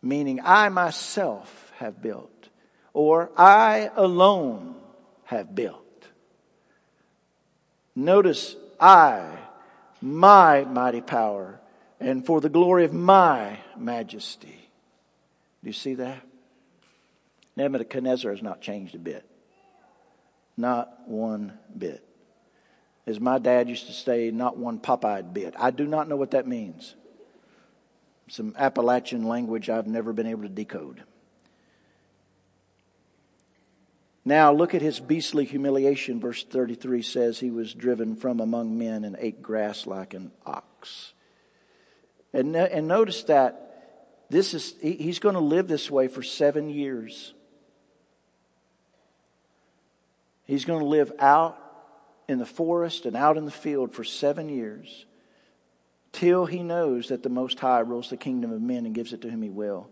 [0.00, 2.48] meaning I myself have built,
[2.92, 4.76] or I alone
[5.24, 5.79] have built.
[8.00, 9.36] Notice I,
[10.00, 11.60] my mighty power,
[12.00, 14.70] and for the glory of my majesty.
[15.62, 16.22] Do you see that?
[17.56, 19.26] Nebuchadnezzar has not changed a bit.
[20.56, 22.02] Not one bit.
[23.06, 25.52] As my dad used to say, not one pop-eyed bit.
[25.58, 26.94] I do not know what that means.
[28.28, 31.02] Some Appalachian language I've never been able to decode.
[34.24, 36.20] Now look at his beastly humiliation.
[36.20, 41.14] Verse 33 says he was driven from among men and ate grass like an ox.
[42.32, 43.66] And, and notice that
[44.28, 47.34] this is, he's going to live this way for seven years.
[50.44, 51.58] He's going to live out
[52.28, 55.06] in the forest and out in the field for seven years
[56.12, 59.22] till he knows that the Most High rules the kingdom of men and gives it
[59.22, 59.88] to whom he will.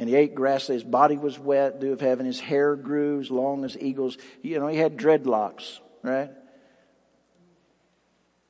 [0.00, 3.30] And he ate grass, his body was wet, dew of heaven, his hair grew as
[3.30, 4.16] long as eagles.
[4.40, 6.30] You know, he had dreadlocks, right?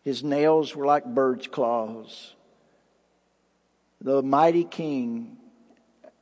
[0.04, 2.34] His nails were like bird's claws.
[4.00, 5.38] The mighty king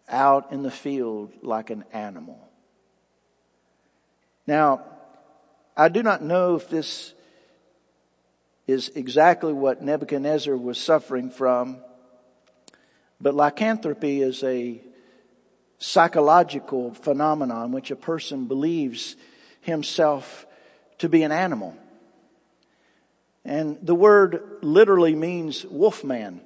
[0.09, 2.49] out in the field like an animal.
[4.47, 4.83] Now,
[5.77, 7.13] I do not know if this
[8.67, 11.81] is exactly what Nebuchadnezzar was suffering from,
[13.21, 14.81] but lycanthropy is a
[15.79, 19.17] psychological phenomenon in which a person believes
[19.61, 20.47] himself
[20.99, 21.75] to be an animal.
[23.45, 26.41] And the word literally means wolfman.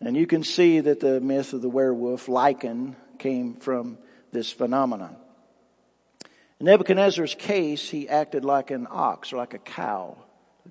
[0.00, 3.98] And you can see that the myth of the werewolf, lycan, came from
[4.32, 5.16] this phenomenon.
[6.60, 10.16] In Nebuchadnezzar's case, he acted like an ox or like a cow,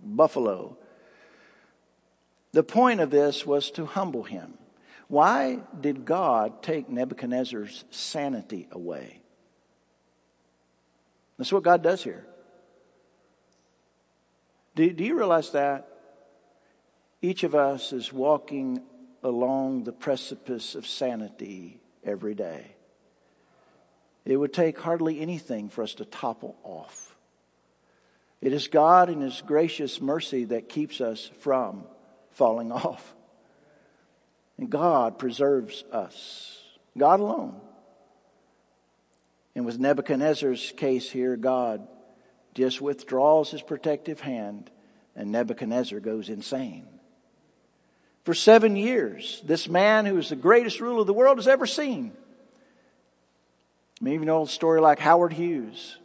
[0.03, 0.77] buffalo.
[2.53, 4.57] The point of this was to humble him.
[5.07, 9.21] Why did God take Nebuchadnezzar's sanity away?
[11.37, 12.25] That's what God does here.
[14.75, 15.87] Do, do you realize that?
[17.21, 18.81] Each of us is walking
[19.23, 22.75] along the precipice of sanity every day.
[24.25, 27.15] It would take hardly anything for us to topple off.
[28.41, 31.85] It is God in His gracious mercy that keeps us from
[32.31, 33.15] falling off.
[34.57, 36.61] And God preserves us.
[36.97, 37.59] God alone.
[39.55, 41.87] And with Nebuchadnezzar's case here, God
[42.53, 44.71] just withdraws his protective hand
[45.15, 46.85] and Nebuchadnezzar goes insane.
[48.23, 52.11] For seven years, this man who is the greatest ruler the world has ever seen.
[53.99, 55.97] Maybe you know a story like Howard Hughes.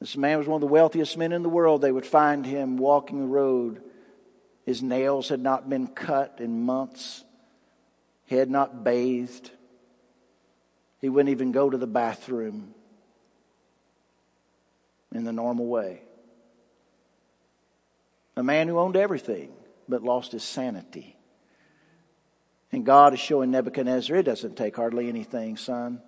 [0.00, 1.82] This man was one of the wealthiest men in the world.
[1.82, 3.82] They would find him walking the road.
[4.66, 7.24] His nails had not been cut in months.
[8.24, 9.52] He had not bathed.
[11.00, 12.74] He wouldn't even go to the bathroom
[15.14, 16.02] in the normal way.
[18.36, 19.52] A man who owned everything
[19.88, 21.16] but lost his sanity.
[22.72, 26.02] And God is showing Nebuchadnezzar, it doesn't take hardly anything, son.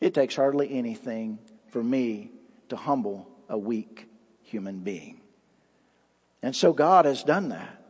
[0.00, 2.30] It takes hardly anything for me
[2.70, 4.08] to humble a weak
[4.42, 5.20] human being.
[6.42, 7.82] And so God has done that.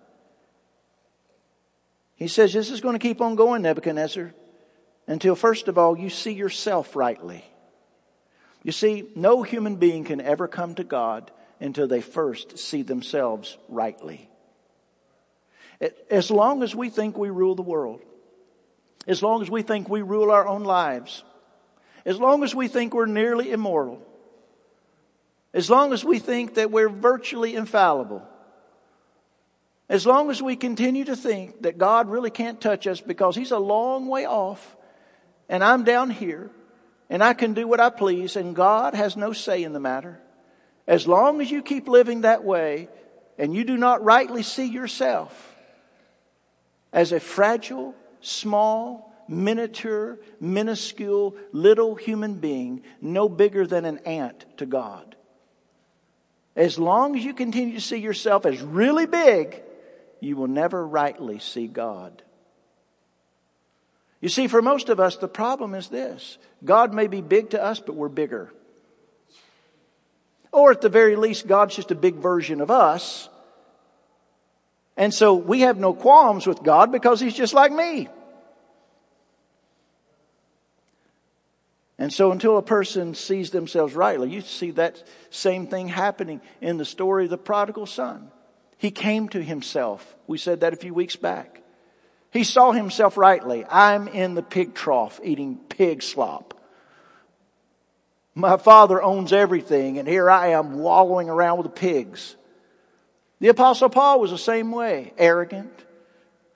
[2.14, 4.32] He says, This is going to keep on going, Nebuchadnezzar,
[5.06, 7.44] until first of all you see yourself rightly.
[8.62, 11.30] You see, no human being can ever come to God
[11.60, 14.28] until they first see themselves rightly.
[16.10, 18.00] As long as we think we rule the world,
[19.06, 21.22] as long as we think we rule our own lives,
[22.04, 24.02] as long as we think we're nearly immortal,
[25.52, 28.26] as long as we think that we're virtually infallible,
[29.88, 33.52] as long as we continue to think that God really can't touch us because He's
[33.52, 34.76] a long way off
[35.48, 36.50] and I'm down here
[37.08, 40.20] and I can do what I please and God has no say in the matter,
[40.86, 42.88] as long as you keep living that way
[43.38, 45.54] and you do not rightly see yourself
[46.92, 54.66] as a fragile, small, miniature, minuscule, little human being, no bigger than an ant to
[54.66, 55.14] God.
[56.54, 59.62] As long as you continue to see yourself as really big,
[60.20, 62.22] you will never rightly see God.
[64.20, 67.62] You see, for most of us, the problem is this God may be big to
[67.62, 68.52] us, but we're bigger.
[70.52, 73.28] Or at the very least, God's just a big version of us.
[74.96, 78.08] And so we have no qualms with God because He's just like me.
[81.98, 86.76] And so until a person sees themselves rightly, you see that same thing happening in
[86.76, 88.30] the story of the prodigal son.
[88.78, 90.14] He came to himself.
[90.26, 91.62] We said that a few weeks back.
[92.30, 93.64] He saw himself rightly.
[93.64, 96.52] I'm in the pig trough eating pig slop.
[98.34, 102.36] My father owns everything and here I am wallowing around with the pigs.
[103.40, 105.14] The apostle Paul was the same way.
[105.16, 105.72] Arrogant,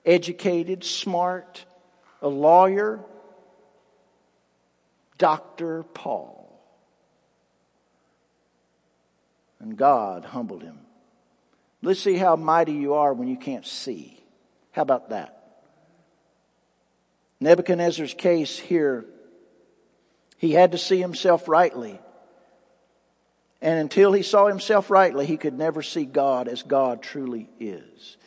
[0.05, 1.65] educated, smart,
[2.21, 2.99] a lawyer,
[5.17, 5.83] Dr.
[5.83, 6.37] Paul.
[9.59, 10.79] And God humbled him.
[11.81, 14.21] Let's see how mighty you are when you can't see.
[14.71, 15.37] How about that?
[17.39, 19.05] Nebuchadnezzar's case here,
[20.37, 21.99] he had to see himself rightly.
[23.61, 28.17] And until he saw himself rightly, he could never see God as God truly is.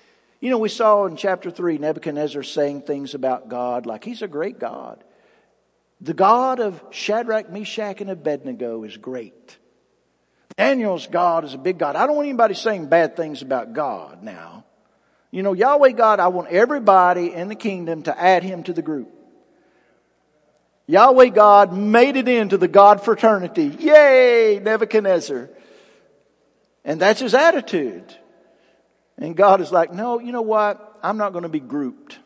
[0.40, 4.28] You know, we saw in chapter 3 Nebuchadnezzar saying things about God like he's a
[4.28, 5.02] great God.
[6.00, 9.58] The God of Shadrach, Meshach, and Abednego is great.
[10.56, 11.96] Daniel's God is a big God.
[11.96, 14.64] I don't want anybody saying bad things about God now.
[15.30, 18.82] You know, Yahweh God, I want everybody in the kingdom to add him to the
[18.82, 19.12] group.
[20.86, 23.66] Yahweh God made it into the God fraternity.
[23.80, 25.50] Yay, Nebuchadnezzar.
[26.84, 28.14] And that's his attitude.
[29.18, 30.98] And God is like, no, you know what?
[31.02, 32.18] I'm not going to be grouped.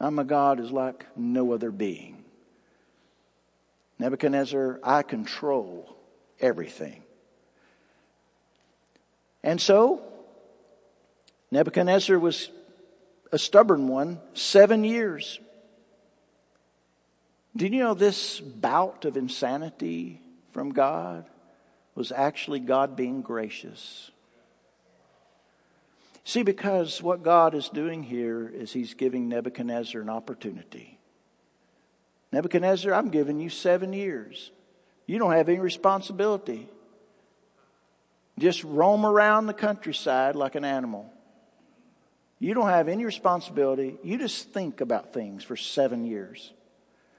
[0.00, 2.15] I'm a God is like no other being.
[3.98, 5.96] Nebuchadnezzar, I control
[6.40, 7.02] everything.
[9.42, 10.02] And so,
[11.50, 12.50] Nebuchadnezzar was
[13.32, 15.40] a stubborn one, seven years.
[17.56, 20.20] Did you know this bout of insanity
[20.52, 21.24] from God
[21.94, 24.10] was actually God being gracious?
[26.24, 30.95] See, because what God is doing here is He's giving Nebuchadnezzar an opportunity.
[32.36, 34.50] Nebuchadnezzar, I'm giving you seven years.
[35.06, 36.68] You don't have any responsibility.
[38.38, 41.10] just roam around the countryside like an animal.
[42.38, 43.96] You don't have any responsibility.
[44.04, 46.52] You just think about things for seven years.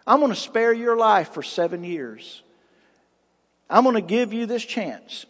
[0.05, 2.43] I'm going to spare your life for seven years.
[3.71, 5.25] I'm going to give you this chance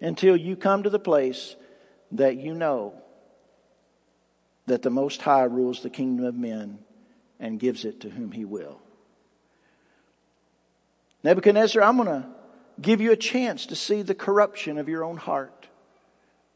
[0.00, 1.54] until you come to the place
[2.10, 2.94] that you know
[4.66, 6.80] that the Most High rules the kingdom of men
[7.42, 8.80] and gives it to whom he will.
[11.24, 12.28] Nebuchadnezzar, I'm going to
[12.80, 15.68] give you a chance to see the corruption of your own heart.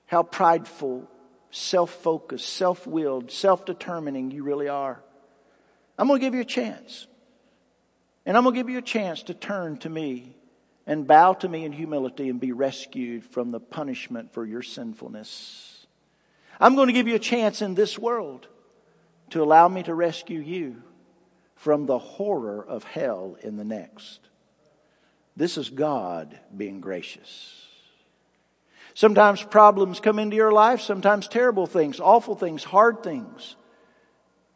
[0.06, 1.10] How prideful,
[1.50, 5.02] self focused, self willed, self determining you really are.
[5.98, 7.08] I'm going to give you a chance.
[8.24, 10.36] And I'm going to give you a chance to turn to me
[10.86, 15.86] and bow to me in humility and be rescued from the punishment for your sinfulness.
[16.60, 18.46] I'm going to give you a chance in this world
[19.30, 20.82] to allow me to rescue you
[21.54, 24.20] from the horror of hell in the next.
[25.36, 27.62] This is God being gracious.
[28.94, 33.56] Sometimes problems come into your life, sometimes terrible things, awful things, hard things.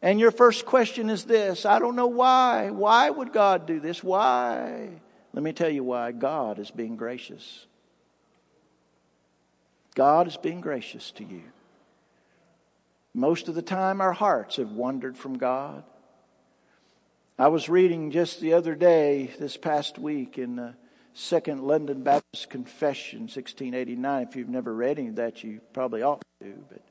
[0.03, 2.71] And your first question is this I don't know why.
[2.71, 4.03] Why would God do this?
[4.03, 4.89] Why?
[5.33, 6.13] Let me tell you why.
[6.13, 7.67] God is being gracious.
[9.95, 11.43] God is being gracious to you.
[13.15, 15.83] Most of the time, our hearts have wandered from God.
[17.39, 20.75] I was reading just the other day, this past week, in the
[21.13, 24.29] Second London Baptist Confession, 1689.
[24.29, 26.65] If you've never read any of that, you probably ought to.
[26.69, 26.83] But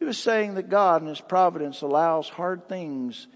[0.00, 3.26] it was saying that God, in His providence, allows hard things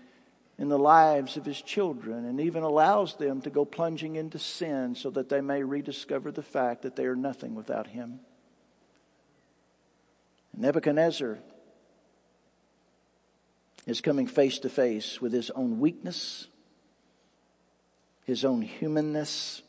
[0.59, 4.95] in the lives of His children and even allows them to go plunging into sin
[4.95, 8.21] so that they may rediscover the fact that they are nothing without Him.
[10.55, 11.39] Nebuchadnezzar
[13.87, 16.49] is coming face to face with his own weakness,
[18.25, 19.63] his own humanness,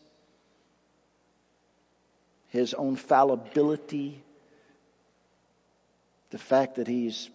[2.49, 4.23] his own fallibility,
[6.31, 7.29] the fact that he's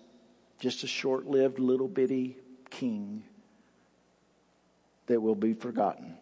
[0.59, 2.37] just a short lived little bitty
[2.71, 3.23] king
[5.07, 6.17] that will be forgotten.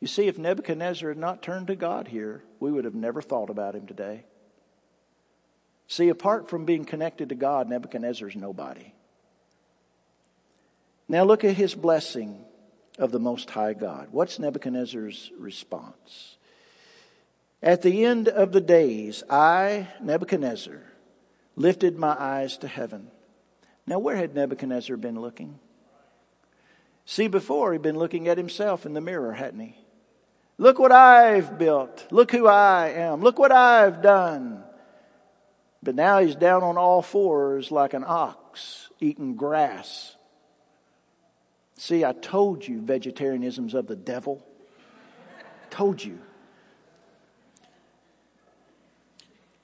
[0.00, 3.50] You see, if Nebuchadnezzar had not turned to God here, we would have never thought
[3.50, 4.24] about him today.
[5.88, 8.92] See, apart from being connected to God, Nebuchadnezzar is nobody.
[11.08, 12.44] Now look at his blessing
[12.98, 14.08] of the Most High God.
[14.10, 16.36] What's Nebuchadnezzar's response?
[17.62, 20.80] At the end of the days, I, Nebuchadnezzar,
[21.56, 23.10] lifted my eyes to heaven.
[23.86, 25.58] Now, where had Nebuchadnezzar been looking?
[27.06, 29.76] See, before he'd been looking at himself in the mirror, hadn't he?
[30.58, 32.06] Look what I've built.
[32.10, 33.22] Look who I am.
[33.22, 34.62] Look what I've done.
[35.82, 40.16] But now he's down on all fours like an ox eating grass.
[41.78, 44.44] See, I told you vegetarianism's of the devil.
[45.70, 46.18] told you.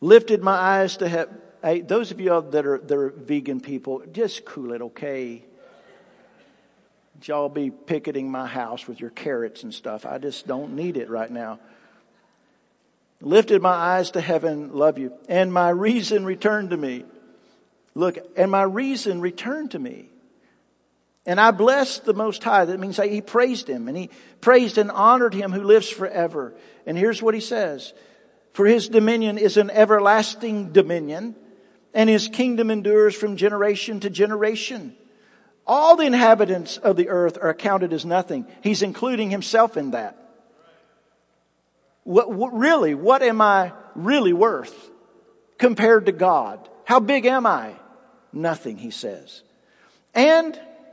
[0.00, 1.34] Lifted my eyes to heaven.
[1.60, 5.42] Hey, those of you that are, that are vegan people, just cool it, okay?
[7.24, 10.06] Y'all be picketing my house with your carrots and stuff.
[10.06, 11.58] I just don't need it right now.
[13.22, 17.04] Lifted my eyes to heaven, love you, and my reason returned to me.
[17.94, 20.10] Look, and my reason returned to me.
[21.26, 22.66] And I blessed the Most High.
[22.66, 24.10] That means he praised him and he
[24.40, 26.54] praised and honored him who lives forever.
[26.86, 27.94] And here's what he says.
[28.52, 31.34] For his dominion is an everlasting dominion
[31.94, 34.94] and his kingdom endures from generation to generation.
[35.66, 38.46] All the inhabitants of the earth are counted as nothing.
[38.62, 40.18] He's including himself in that.
[42.02, 44.90] What, what, really, what am I really worth
[45.56, 46.68] compared to God?
[46.84, 47.76] How big am I?
[48.30, 49.42] Nothing, he says.
[50.12, 50.60] And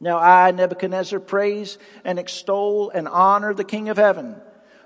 [0.00, 4.36] Now I, Nebuchadnezzar, praise and extol and honor the King of heaven.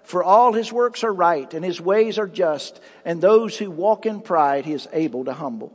[0.02, 4.06] For all his works are right and his ways are just, and those who walk
[4.06, 5.72] in pride he is able to humble.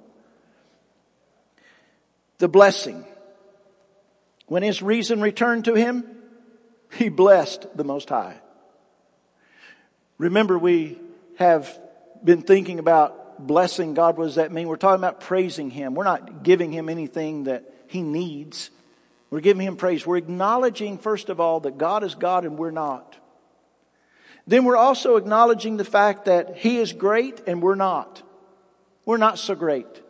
[2.37, 3.05] The blessing.
[4.47, 6.03] When his reason returned to him,
[6.93, 8.39] he blessed the Most High.
[10.17, 10.99] Remember, we
[11.37, 11.79] have
[12.23, 14.17] been thinking about blessing God.
[14.17, 14.67] What does that mean?
[14.67, 15.95] We're talking about praising him.
[15.95, 18.69] We're not giving him anything that he needs.
[19.30, 20.05] We're giving him praise.
[20.05, 23.17] We're acknowledging, first of all, that God is God and we're not.
[24.47, 28.23] Then we're also acknowledging the fact that he is great and we're not.
[29.05, 30.01] we're not so great.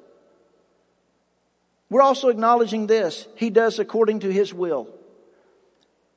[1.89, 3.27] We're also acknowledging this.
[3.35, 4.87] He does according to His will.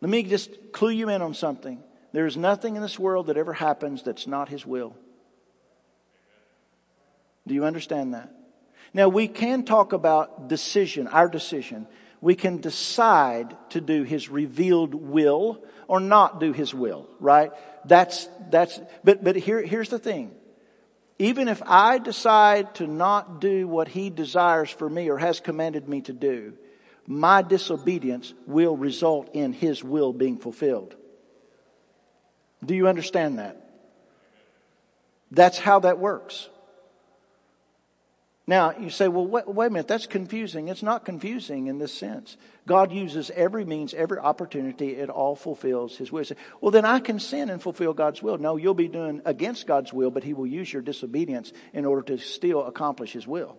[0.00, 1.82] Let me just clue you in on something.
[2.12, 4.94] There is nothing in this world that ever happens that's not His will.
[7.46, 8.30] Do you understand that?
[8.92, 11.86] Now we can talk about decision, our decision.
[12.22, 17.50] We can decide to do His revealed will or not do His will, right?
[17.84, 20.30] That's, that's, but, but here, here's the thing.
[21.18, 25.88] Even if I decide to not do what He desires for me or has commanded
[25.88, 26.54] me to do,
[27.08, 30.94] my disobedience will result in His will being fulfilled.
[32.64, 33.68] Do you understand that?
[35.32, 36.48] That's how that works.
[38.46, 40.66] Now, you say, well, wait, wait, a minute, that's confusing.
[40.66, 42.36] It's not confusing in this sense.
[42.66, 46.24] God uses every means, every opportunity, it all fulfills His will.
[46.24, 48.38] Say, well, then I can sin and fulfill God's will.
[48.38, 52.02] No, you'll be doing against God's will, but He will use your disobedience in order
[52.16, 53.56] to still accomplish His will.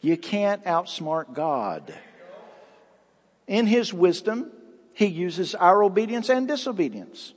[0.00, 1.92] You can't outsmart God.
[3.48, 4.52] In His wisdom,
[4.92, 7.32] He uses our obedience and disobedience.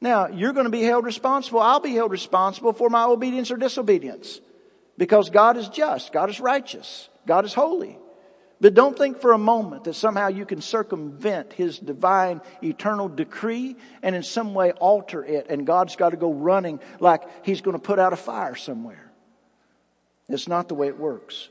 [0.00, 1.60] Now, you're going to be held responsible.
[1.60, 4.40] I'll be held responsible for my obedience or disobedience.
[4.98, 6.12] Because God is just.
[6.12, 7.08] God is righteous.
[7.26, 7.98] God is holy.
[8.60, 13.76] But don't think for a moment that somehow you can circumvent His divine eternal decree
[14.02, 17.76] and in some way alter it and God's got to go running like He's going
[17.76, 19.12] to put out a fire somewhere.
[20.28, 21.48] It's not the way it works.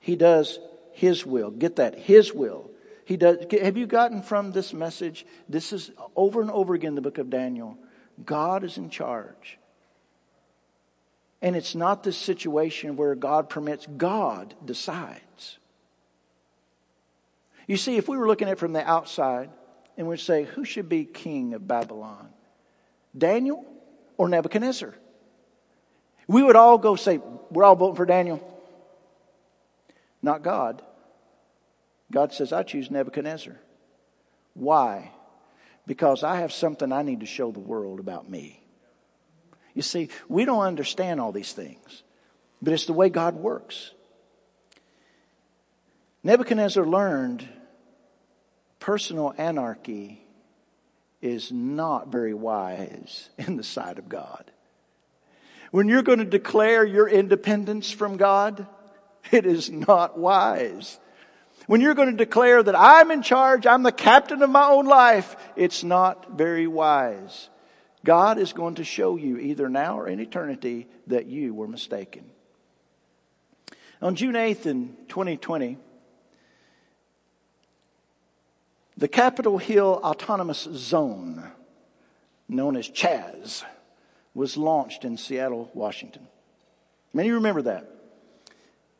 [0.00, 0.58] He does
[0.92, 1.50] His will.
[1.50, 1.94] Get that?
[1.98, 2.70] His will.
[3.06, 3.38] He does.
[3.62, 5.24] Have you gotten from this message?
[5.48, 7.78] This is over and over again the book of Daniel.
[8.24, 9.58] God is in charge.
[11.40, 15.58] And it's not this situation where God permits, God decides.
[17.68, 19.50] You see, if we were looking at it from the outside
[19.96, 22.30] and we'd say, who should be king of Babylon?
[23.16, 23.64] Daniel
[24.16, 24.92] or Nebuchadnezzar?
[26.26, 27.20] We would all go say,
[27.52, 28.42] we're all voting for Daniel.
[30.22, 30.82] Not God.
[32.12, 33.58] God says, I choose Nebuchadnezzar.
[34.54, 35.10] Why?
[35.86, 38.62] Because I have something I need to show the world about me.
[39.74, 42.02] You see, we don't understand all these things,
[42.62, 43.90] but it's the way God works.
[46.22, 47.46] Nebuchadnezzar learned
[48.80, 50.24] personal anarchy
[51.20, 54.50] is not very wise in the sight of God.
[55.70, 58.66] When you're going to declare your independence from God,
[59.30, 60.98] it is not wise.
[61.66, 64.86] When you're going to declare that I'm in charge, I'm the captain of my own
[64.86, 67.48] life, it's not very wise.
[68.04, 72.30] God is going to show you either now or in eternity that you were mistaken.
[74.00, 75.78] On June 8th in 2020,
[78.96, 81.50] the Capitol Hill Autonomous Zone,
[82.48, 83.64] known as CHAZ,
[84.34, 86.28] was launched in Seattle, Washington.
[87.12, 87.90] Many remember that.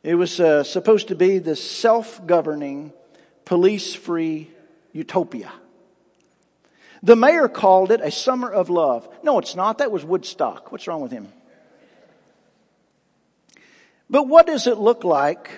[0.03, 2.93] It was uh, supposed to be the self governing,
[3.45, 4.49] police free
[4.93, 5.51] utopia.
[7.03, 9.07] The mayor called it a summer of love.
[9.23, 9.77] No, it's not.
[9.79, 10.71] That was Woodstock.
[10.71, 11.31] What's wrong with him?
[14.09, 15.51] But what does it look like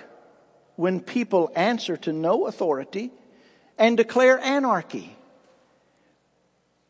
[0.76, 3.10] when people answer to no authority
[3.78, 5.16] and declare anarchy?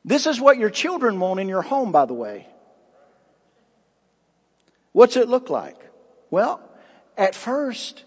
[0.04, 2.46] This is what your children want in your home, by the way.
[4.92, 5.76] What's it look like?
[6.30, 6.60] Well,
[7.16, 8.04] at first,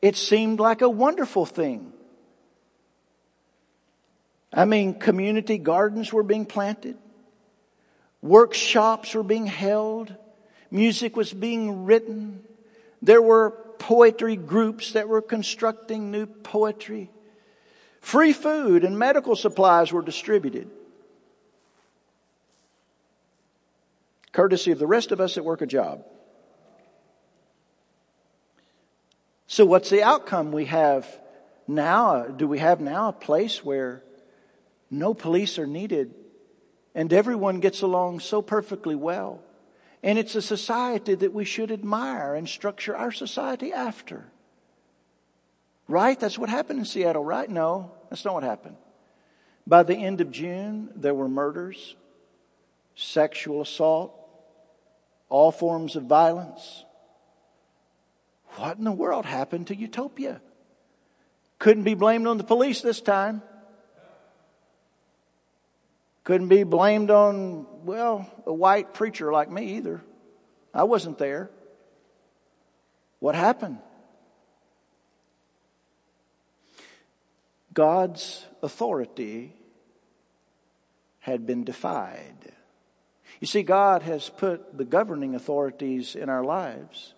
[0.00, 1.92] it seemed like a wonderful thing.
[4.52, 6.96] I mean, community gardens were being planted.
[8.20, 10.14] Workshops were being held.
[10.70, 12.42] Music was being written.
[13.00, 17.10] There were poetry groups that were constructing new poetry.
[18.00, 20.70] Free food and medical supplies were distributed.
[24.32, 26.04] Courtesy of the rest of us that work a job.
[29.52, 30.50] So what's the outcome?
[30.50, 31.06] We have
[31.68, 34.02] now, do we have now a place where
[34.90, 36.14] no police are needed
[36.94, 39.42] and everyone gets along so perfectly well?
[40.02, 44.24] And it's a society that we should admire and structure our society after.
[45.86, 46.18] Right?
[46.18, 47.50] That's what happened in Seattle, right?
[47.50, 48.76] No, that's not what happened.
[49.66, 51.94] By the end of June, there were murders,
[52.94, 54.18] sexual assault,
[55.28, 56.86] all forms of violence.
[58.56, 60.40] What in the world happened to utopia?
[61.58, 63.42] Couldn't be blamed on the police this time.
[66.24, 70.02] Couldn't be blamed on, well, a white preacher like me either.
[70.72, 71.50] I wasn't there.
[73.18, 73.78] What happened?
[77.72, 79.54] God's authority
[81.20, 82.52] had been defied.
[83.40, 87.11] You see, God has put the governing authorities in our lives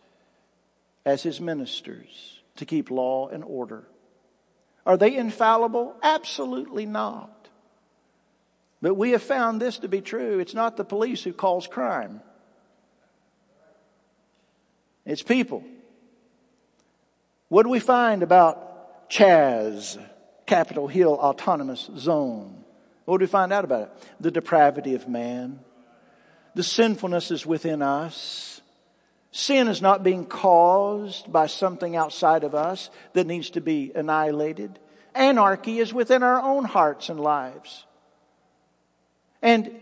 [1.05, 3.85] as His ministers to keep law and order.
[4.87, 5.97] Are they infallible?
[6.03, 7.49] Absolutely not.
[8.83, 10.39] But we have found this to be true.
[10.41, 12.21] It's not the police who cause crime.
[15.07, 15.65] It's people.
[17.49, 19.99] What do we find about Chaz,
[20.47, 22.65] Capitol Hill Autonomous Zone?
[23.05, 23.91] What do we find out about it?
[24.21, 25.61] The depravity of man.
[26.55, 28.54] The sinfulness is within us.
[29.37, 34.79] Sin is not being caused by something outside of us that needs to be annihilated.
[35.13, 37.85] Anarchy is within our own hearts and lives.
[39.43, 39.75] And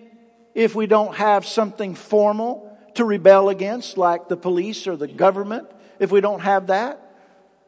[0.54, 5.68] if we don't have something formal to rebel against, like the police or the government,
[5.98, 7.14] if we don't have that,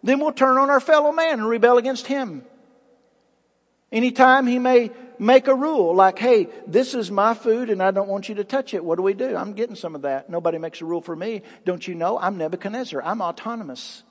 [0.02, 2.46] then we'll turn on our fellow man and rebel against him.
[3.92, 8.08] Anytime he may make a rule like, hey, this is my food and I don't
[8.08, 9.36] want you to touch it, what do we do?
[9.36, 10.28] I'm getting some of that.
[10.30, 11.42] Nobody makes a rule for me.
[11.64, 12.18] Don't you know?
[12.18, 13.02] I'm Nebuchadnezzar.
[13.02, 14.02] I'm autonomous.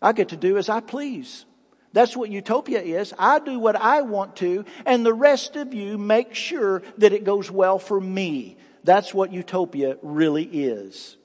[0.00, 1.44] I get to do as I please.
[1.92, 3.12] That's what utopia is.
[3.18, 7.24] I do what I want to, and the rest of you make sure that it
[7.24, 8.56] goes well for me.
[8.82, 11.16] That's what utopia really is.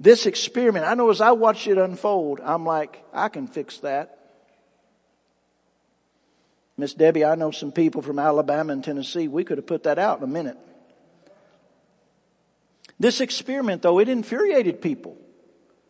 [0.00, 4.18] This experiment, I know as I watched it unfold, I'm like, I can fix that.
[6.76, 9.28] Miss Debbie, I know some people from Alabama and Tennessee.
[9.28, 10.58] We could have put that out in a minute.
[12.98, 15.16] This experiment, though, it infuriated people.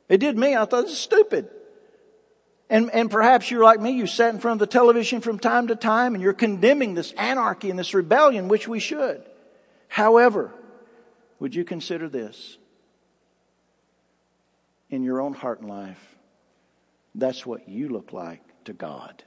[0.08, 0.56] It did me.
[0.56, 1.48] I thought this is stupid.
[2.68, 5.66] And, and perhaps you're like me, you sat in front of the television from time
[5.68, 9.22] to time and you're condemning this anarchy and this rebellion, which we should.
[9.88, 10.54] However,
[11.38, 12.56] would you consider this?
[14.88, 16.16] In your own heart and life,
[17.14, 19.22] that's what you look like to God.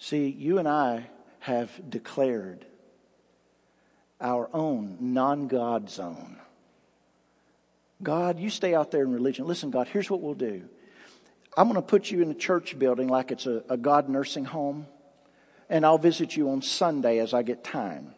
[0.00, 1.08] See, you and I
[1.40, 2.64] have declared
[4.18, 6.38] our own non God zone.
[8.02, 9.46] God, you stay out there in religion.
[9.46, 10.62] Listen, God, here's what we'll do.
[11.54, 14.46] I'm going to put you in a church building like it's a, a God nursing
[14.46, 14.86] home,
[15.68, 18.14] and I'll visit you on Sunday as I get time.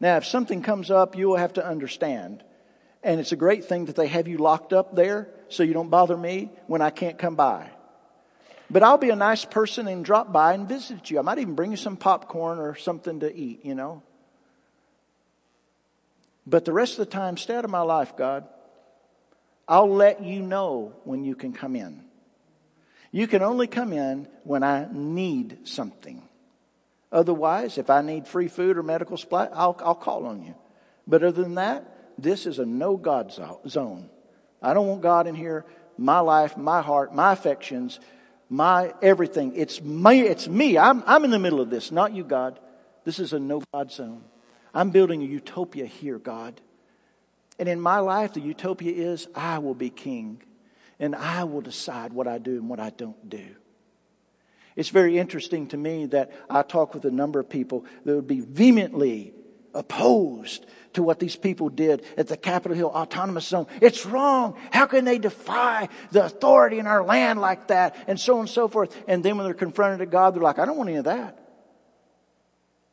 [0.00, 2.42] Now, if something comes up, you will have to understand.
[3.04, 5.88] And it's a great thing that they have you locked up there so you don't
[5.88, 7.70] bother me when I can't come by.
[8.70, 11.18] But I'll be a nice person and drop by and visit you.
[11.18, 14.02] I might even bring you some popcorn or something to eat, you know.
[16.46, 18.46] But the rest of the time, stay out of my life, God.
[19.68, 22.04] I'll let you know when you can come in.
[23.10, 26.22] You can only come in when I need something.
[27.10, 30.54] Otherwise, if I need free food or medical supply, I'll, I'll call on you.
[31.06, 31.84] But other than that,
[32.18, 33.32] this is a no God
[33.68, 34.10] zone.
[34.60, 35.64] I don't want God in here,
[35.96, 38.00] my life, my heart, my affections
[38.48, 39.54] my everything.
[39.56, 40.20] It's me.
[40.20, 40.78] It's me.
[40.78, 42.58] I'm, I'm in the middle of this, not you, God.
[43.04, 44.22] This is a no God zone.
[44.74, 46.60] I'm building a utopia here, God.
[47.58, 50.42] And in my life, the utopia is I will be king
[50.98, 53.46] and I will decide what I do and what I don't do.
[54.74, 58.26] It's very interesting to me that I talk with a number of people that would
[58.26, 59.32] be vehemently
[59.76, 63.66] opposed to what these people did at the Capitol Hill Autonomous Zone.
[63.80, 64.56] It's wrong.
[64.70, 67.96] How can they defy the authority in our land like that?
[68.06, 68.96] And so on and so forth.
[69.06, 71.38] And then when they're confronted to God, they're like, I don't want any of that.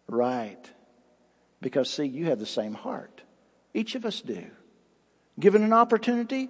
[0.07, 0.59] Right.
[1.61, 3.21] Because see, you have the same heart.
[3.73, 4.45] Each of us do.
[5.39, 6.49] Given an opportunity,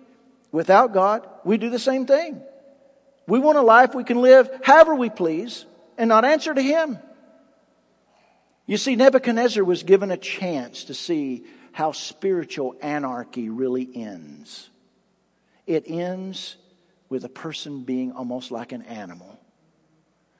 [0.51, 2.41] without God, we do the same thing.
[3.27, 5.65] We want a life we can live however we please
[5.97, 6.97] and not answer to Him.
[8.65, 11.43] You see, Nebuchadnezzar was given a chance to see
[11.73, 14.69] how spiritual anarchy really ends.
[15.67, 16.55] It ends
[17.09, 19.39] with a person being almost like an animal,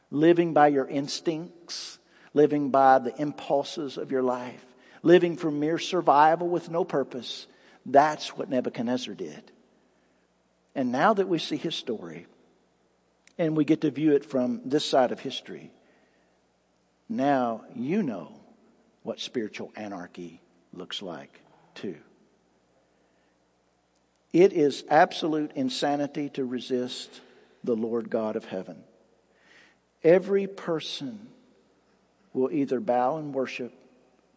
[0.10, 2.00] living by your instincts,
[2.34, 4.66] living by the impulses of your life,
[5.02, 7.48] living for mere survival with no purpose.
[7.86, 9.52] That's what Nebuchadnezzar did.
[10.76, 12.26] And now that we see his story,
[13.38, 15.72] and we get to view it from this side of history,
[17.10, 18.32] now you know
[19.04, 20.42] what spiritual anarchy
[20.74, 21.42] looks like,
[21.76, 21.98] too.
[24.32, 27.22] It is absolute insanity to resist
[27.64, 28.84] the Lord God of heaven.
[30.04, 31.28] Every person
[32.34, 33.74] will either bow and worship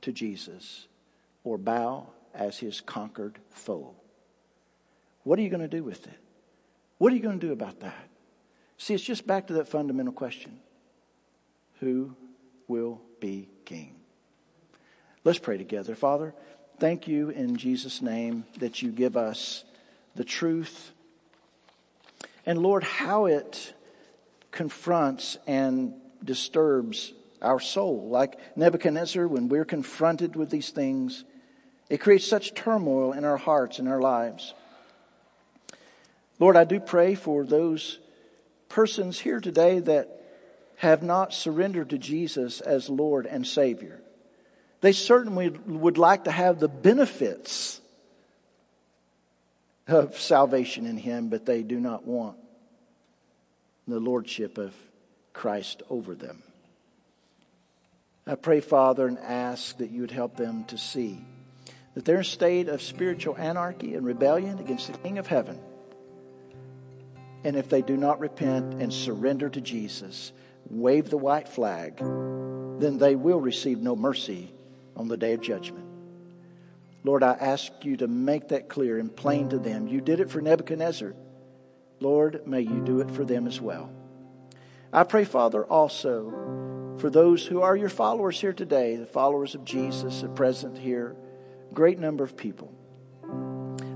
[0.02, 0.86] to Jesus
[1.44, 3.94] or bow as his conquered foe.
[5.24, 6.18] What are you going to do with it?
[6.98, 8.08] What are you going to do about that?
[8.78, 10.60] See, it's just back to that fundamental question
[11.80, 12.14] Who
[12.68, 13.94] will be king.
[15.24, 15.94] Let's pray together.
[15.94, 16.34] Father,
[16.78, 19.64] thank you in Jesus' name that you give us
[20.14, 20.92] the truth.
[22.44, 23.74] And Lord, how it
[24.50, 25.94] confronts and
[26.24, 27.12] disturbs
[27.42, 28.08] our soul.
[28.08, 31.24] Like Nebuchadnezzar, when we're confronted with these things,
[31.90, 34.54] it creates such turmoil in our hearts and our lives.
[36.38, 37.98] Lord, I do pray for those
[38.68, 40.25] persons here today that
[40.76, 44.00] have not surrendered to Jesus as Lord and Savior.
[44.80, 47.80] They certainly would like to have the benefits
[49.88, 52.36] of salvation in Him, but they do not want
[53.88, 54.74] the Lordship of
[55.32, 56.42] Christ over them.
[58.26, 61.24] I pray, Father, and ask that you would help them to see
[61.94, 65.58] that they're in a state of spiritual anarchy and rebellion against the King of Heaven.
[67.42, 70.32] And if they do not repent and surrender to Jesus,
[70.70, 74.52] wave the white flag, then they will receive no mercy
[74.96, 75.86] on the day of judgment.
[77.04, 79.86] Lord, I ask you to make that clear and plain to them.
[79.86, 81.14] You did it for Nebuchadnezzar.
[82.00, 83.92] Lord, may you do it for them as well.
[84.92, 89.64] I pray, Father, also for those who are your followers here today, the followers of
[89.64, 91.14] Jesus are present here,
[91.72, 92.72] great number of people.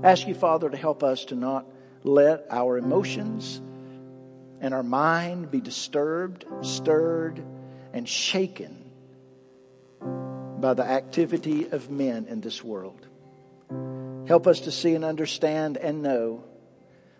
[0.03, 1.65] I ask you, Father, to help us to not
[2.03, 3.61] let our emotions
[4.61, 7.43] and our mind be disturbed, stirred,
[7.91, 8.89] and shaken
[10.59, 13.07] by the activity of men in this world.
[14.27, 16.43] Help us to see and understand and know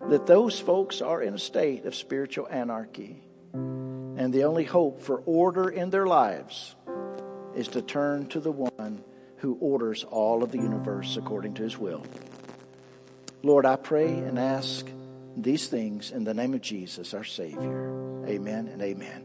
[0.08, 3.22] that those folks are in a state of spiritual anarchy.
[3.52, 6.76] And the only hope for order in their lives
[7.54, 9.02] is to turn to the one
[9.38, 12.04] who orders all of the universe according to his will.
[13.42, 14.86] Lord, I pray and ask
[15.36, 18.24] these things in the name of Jesus, our Savior.
[18.26, 19.24] Amen and amen.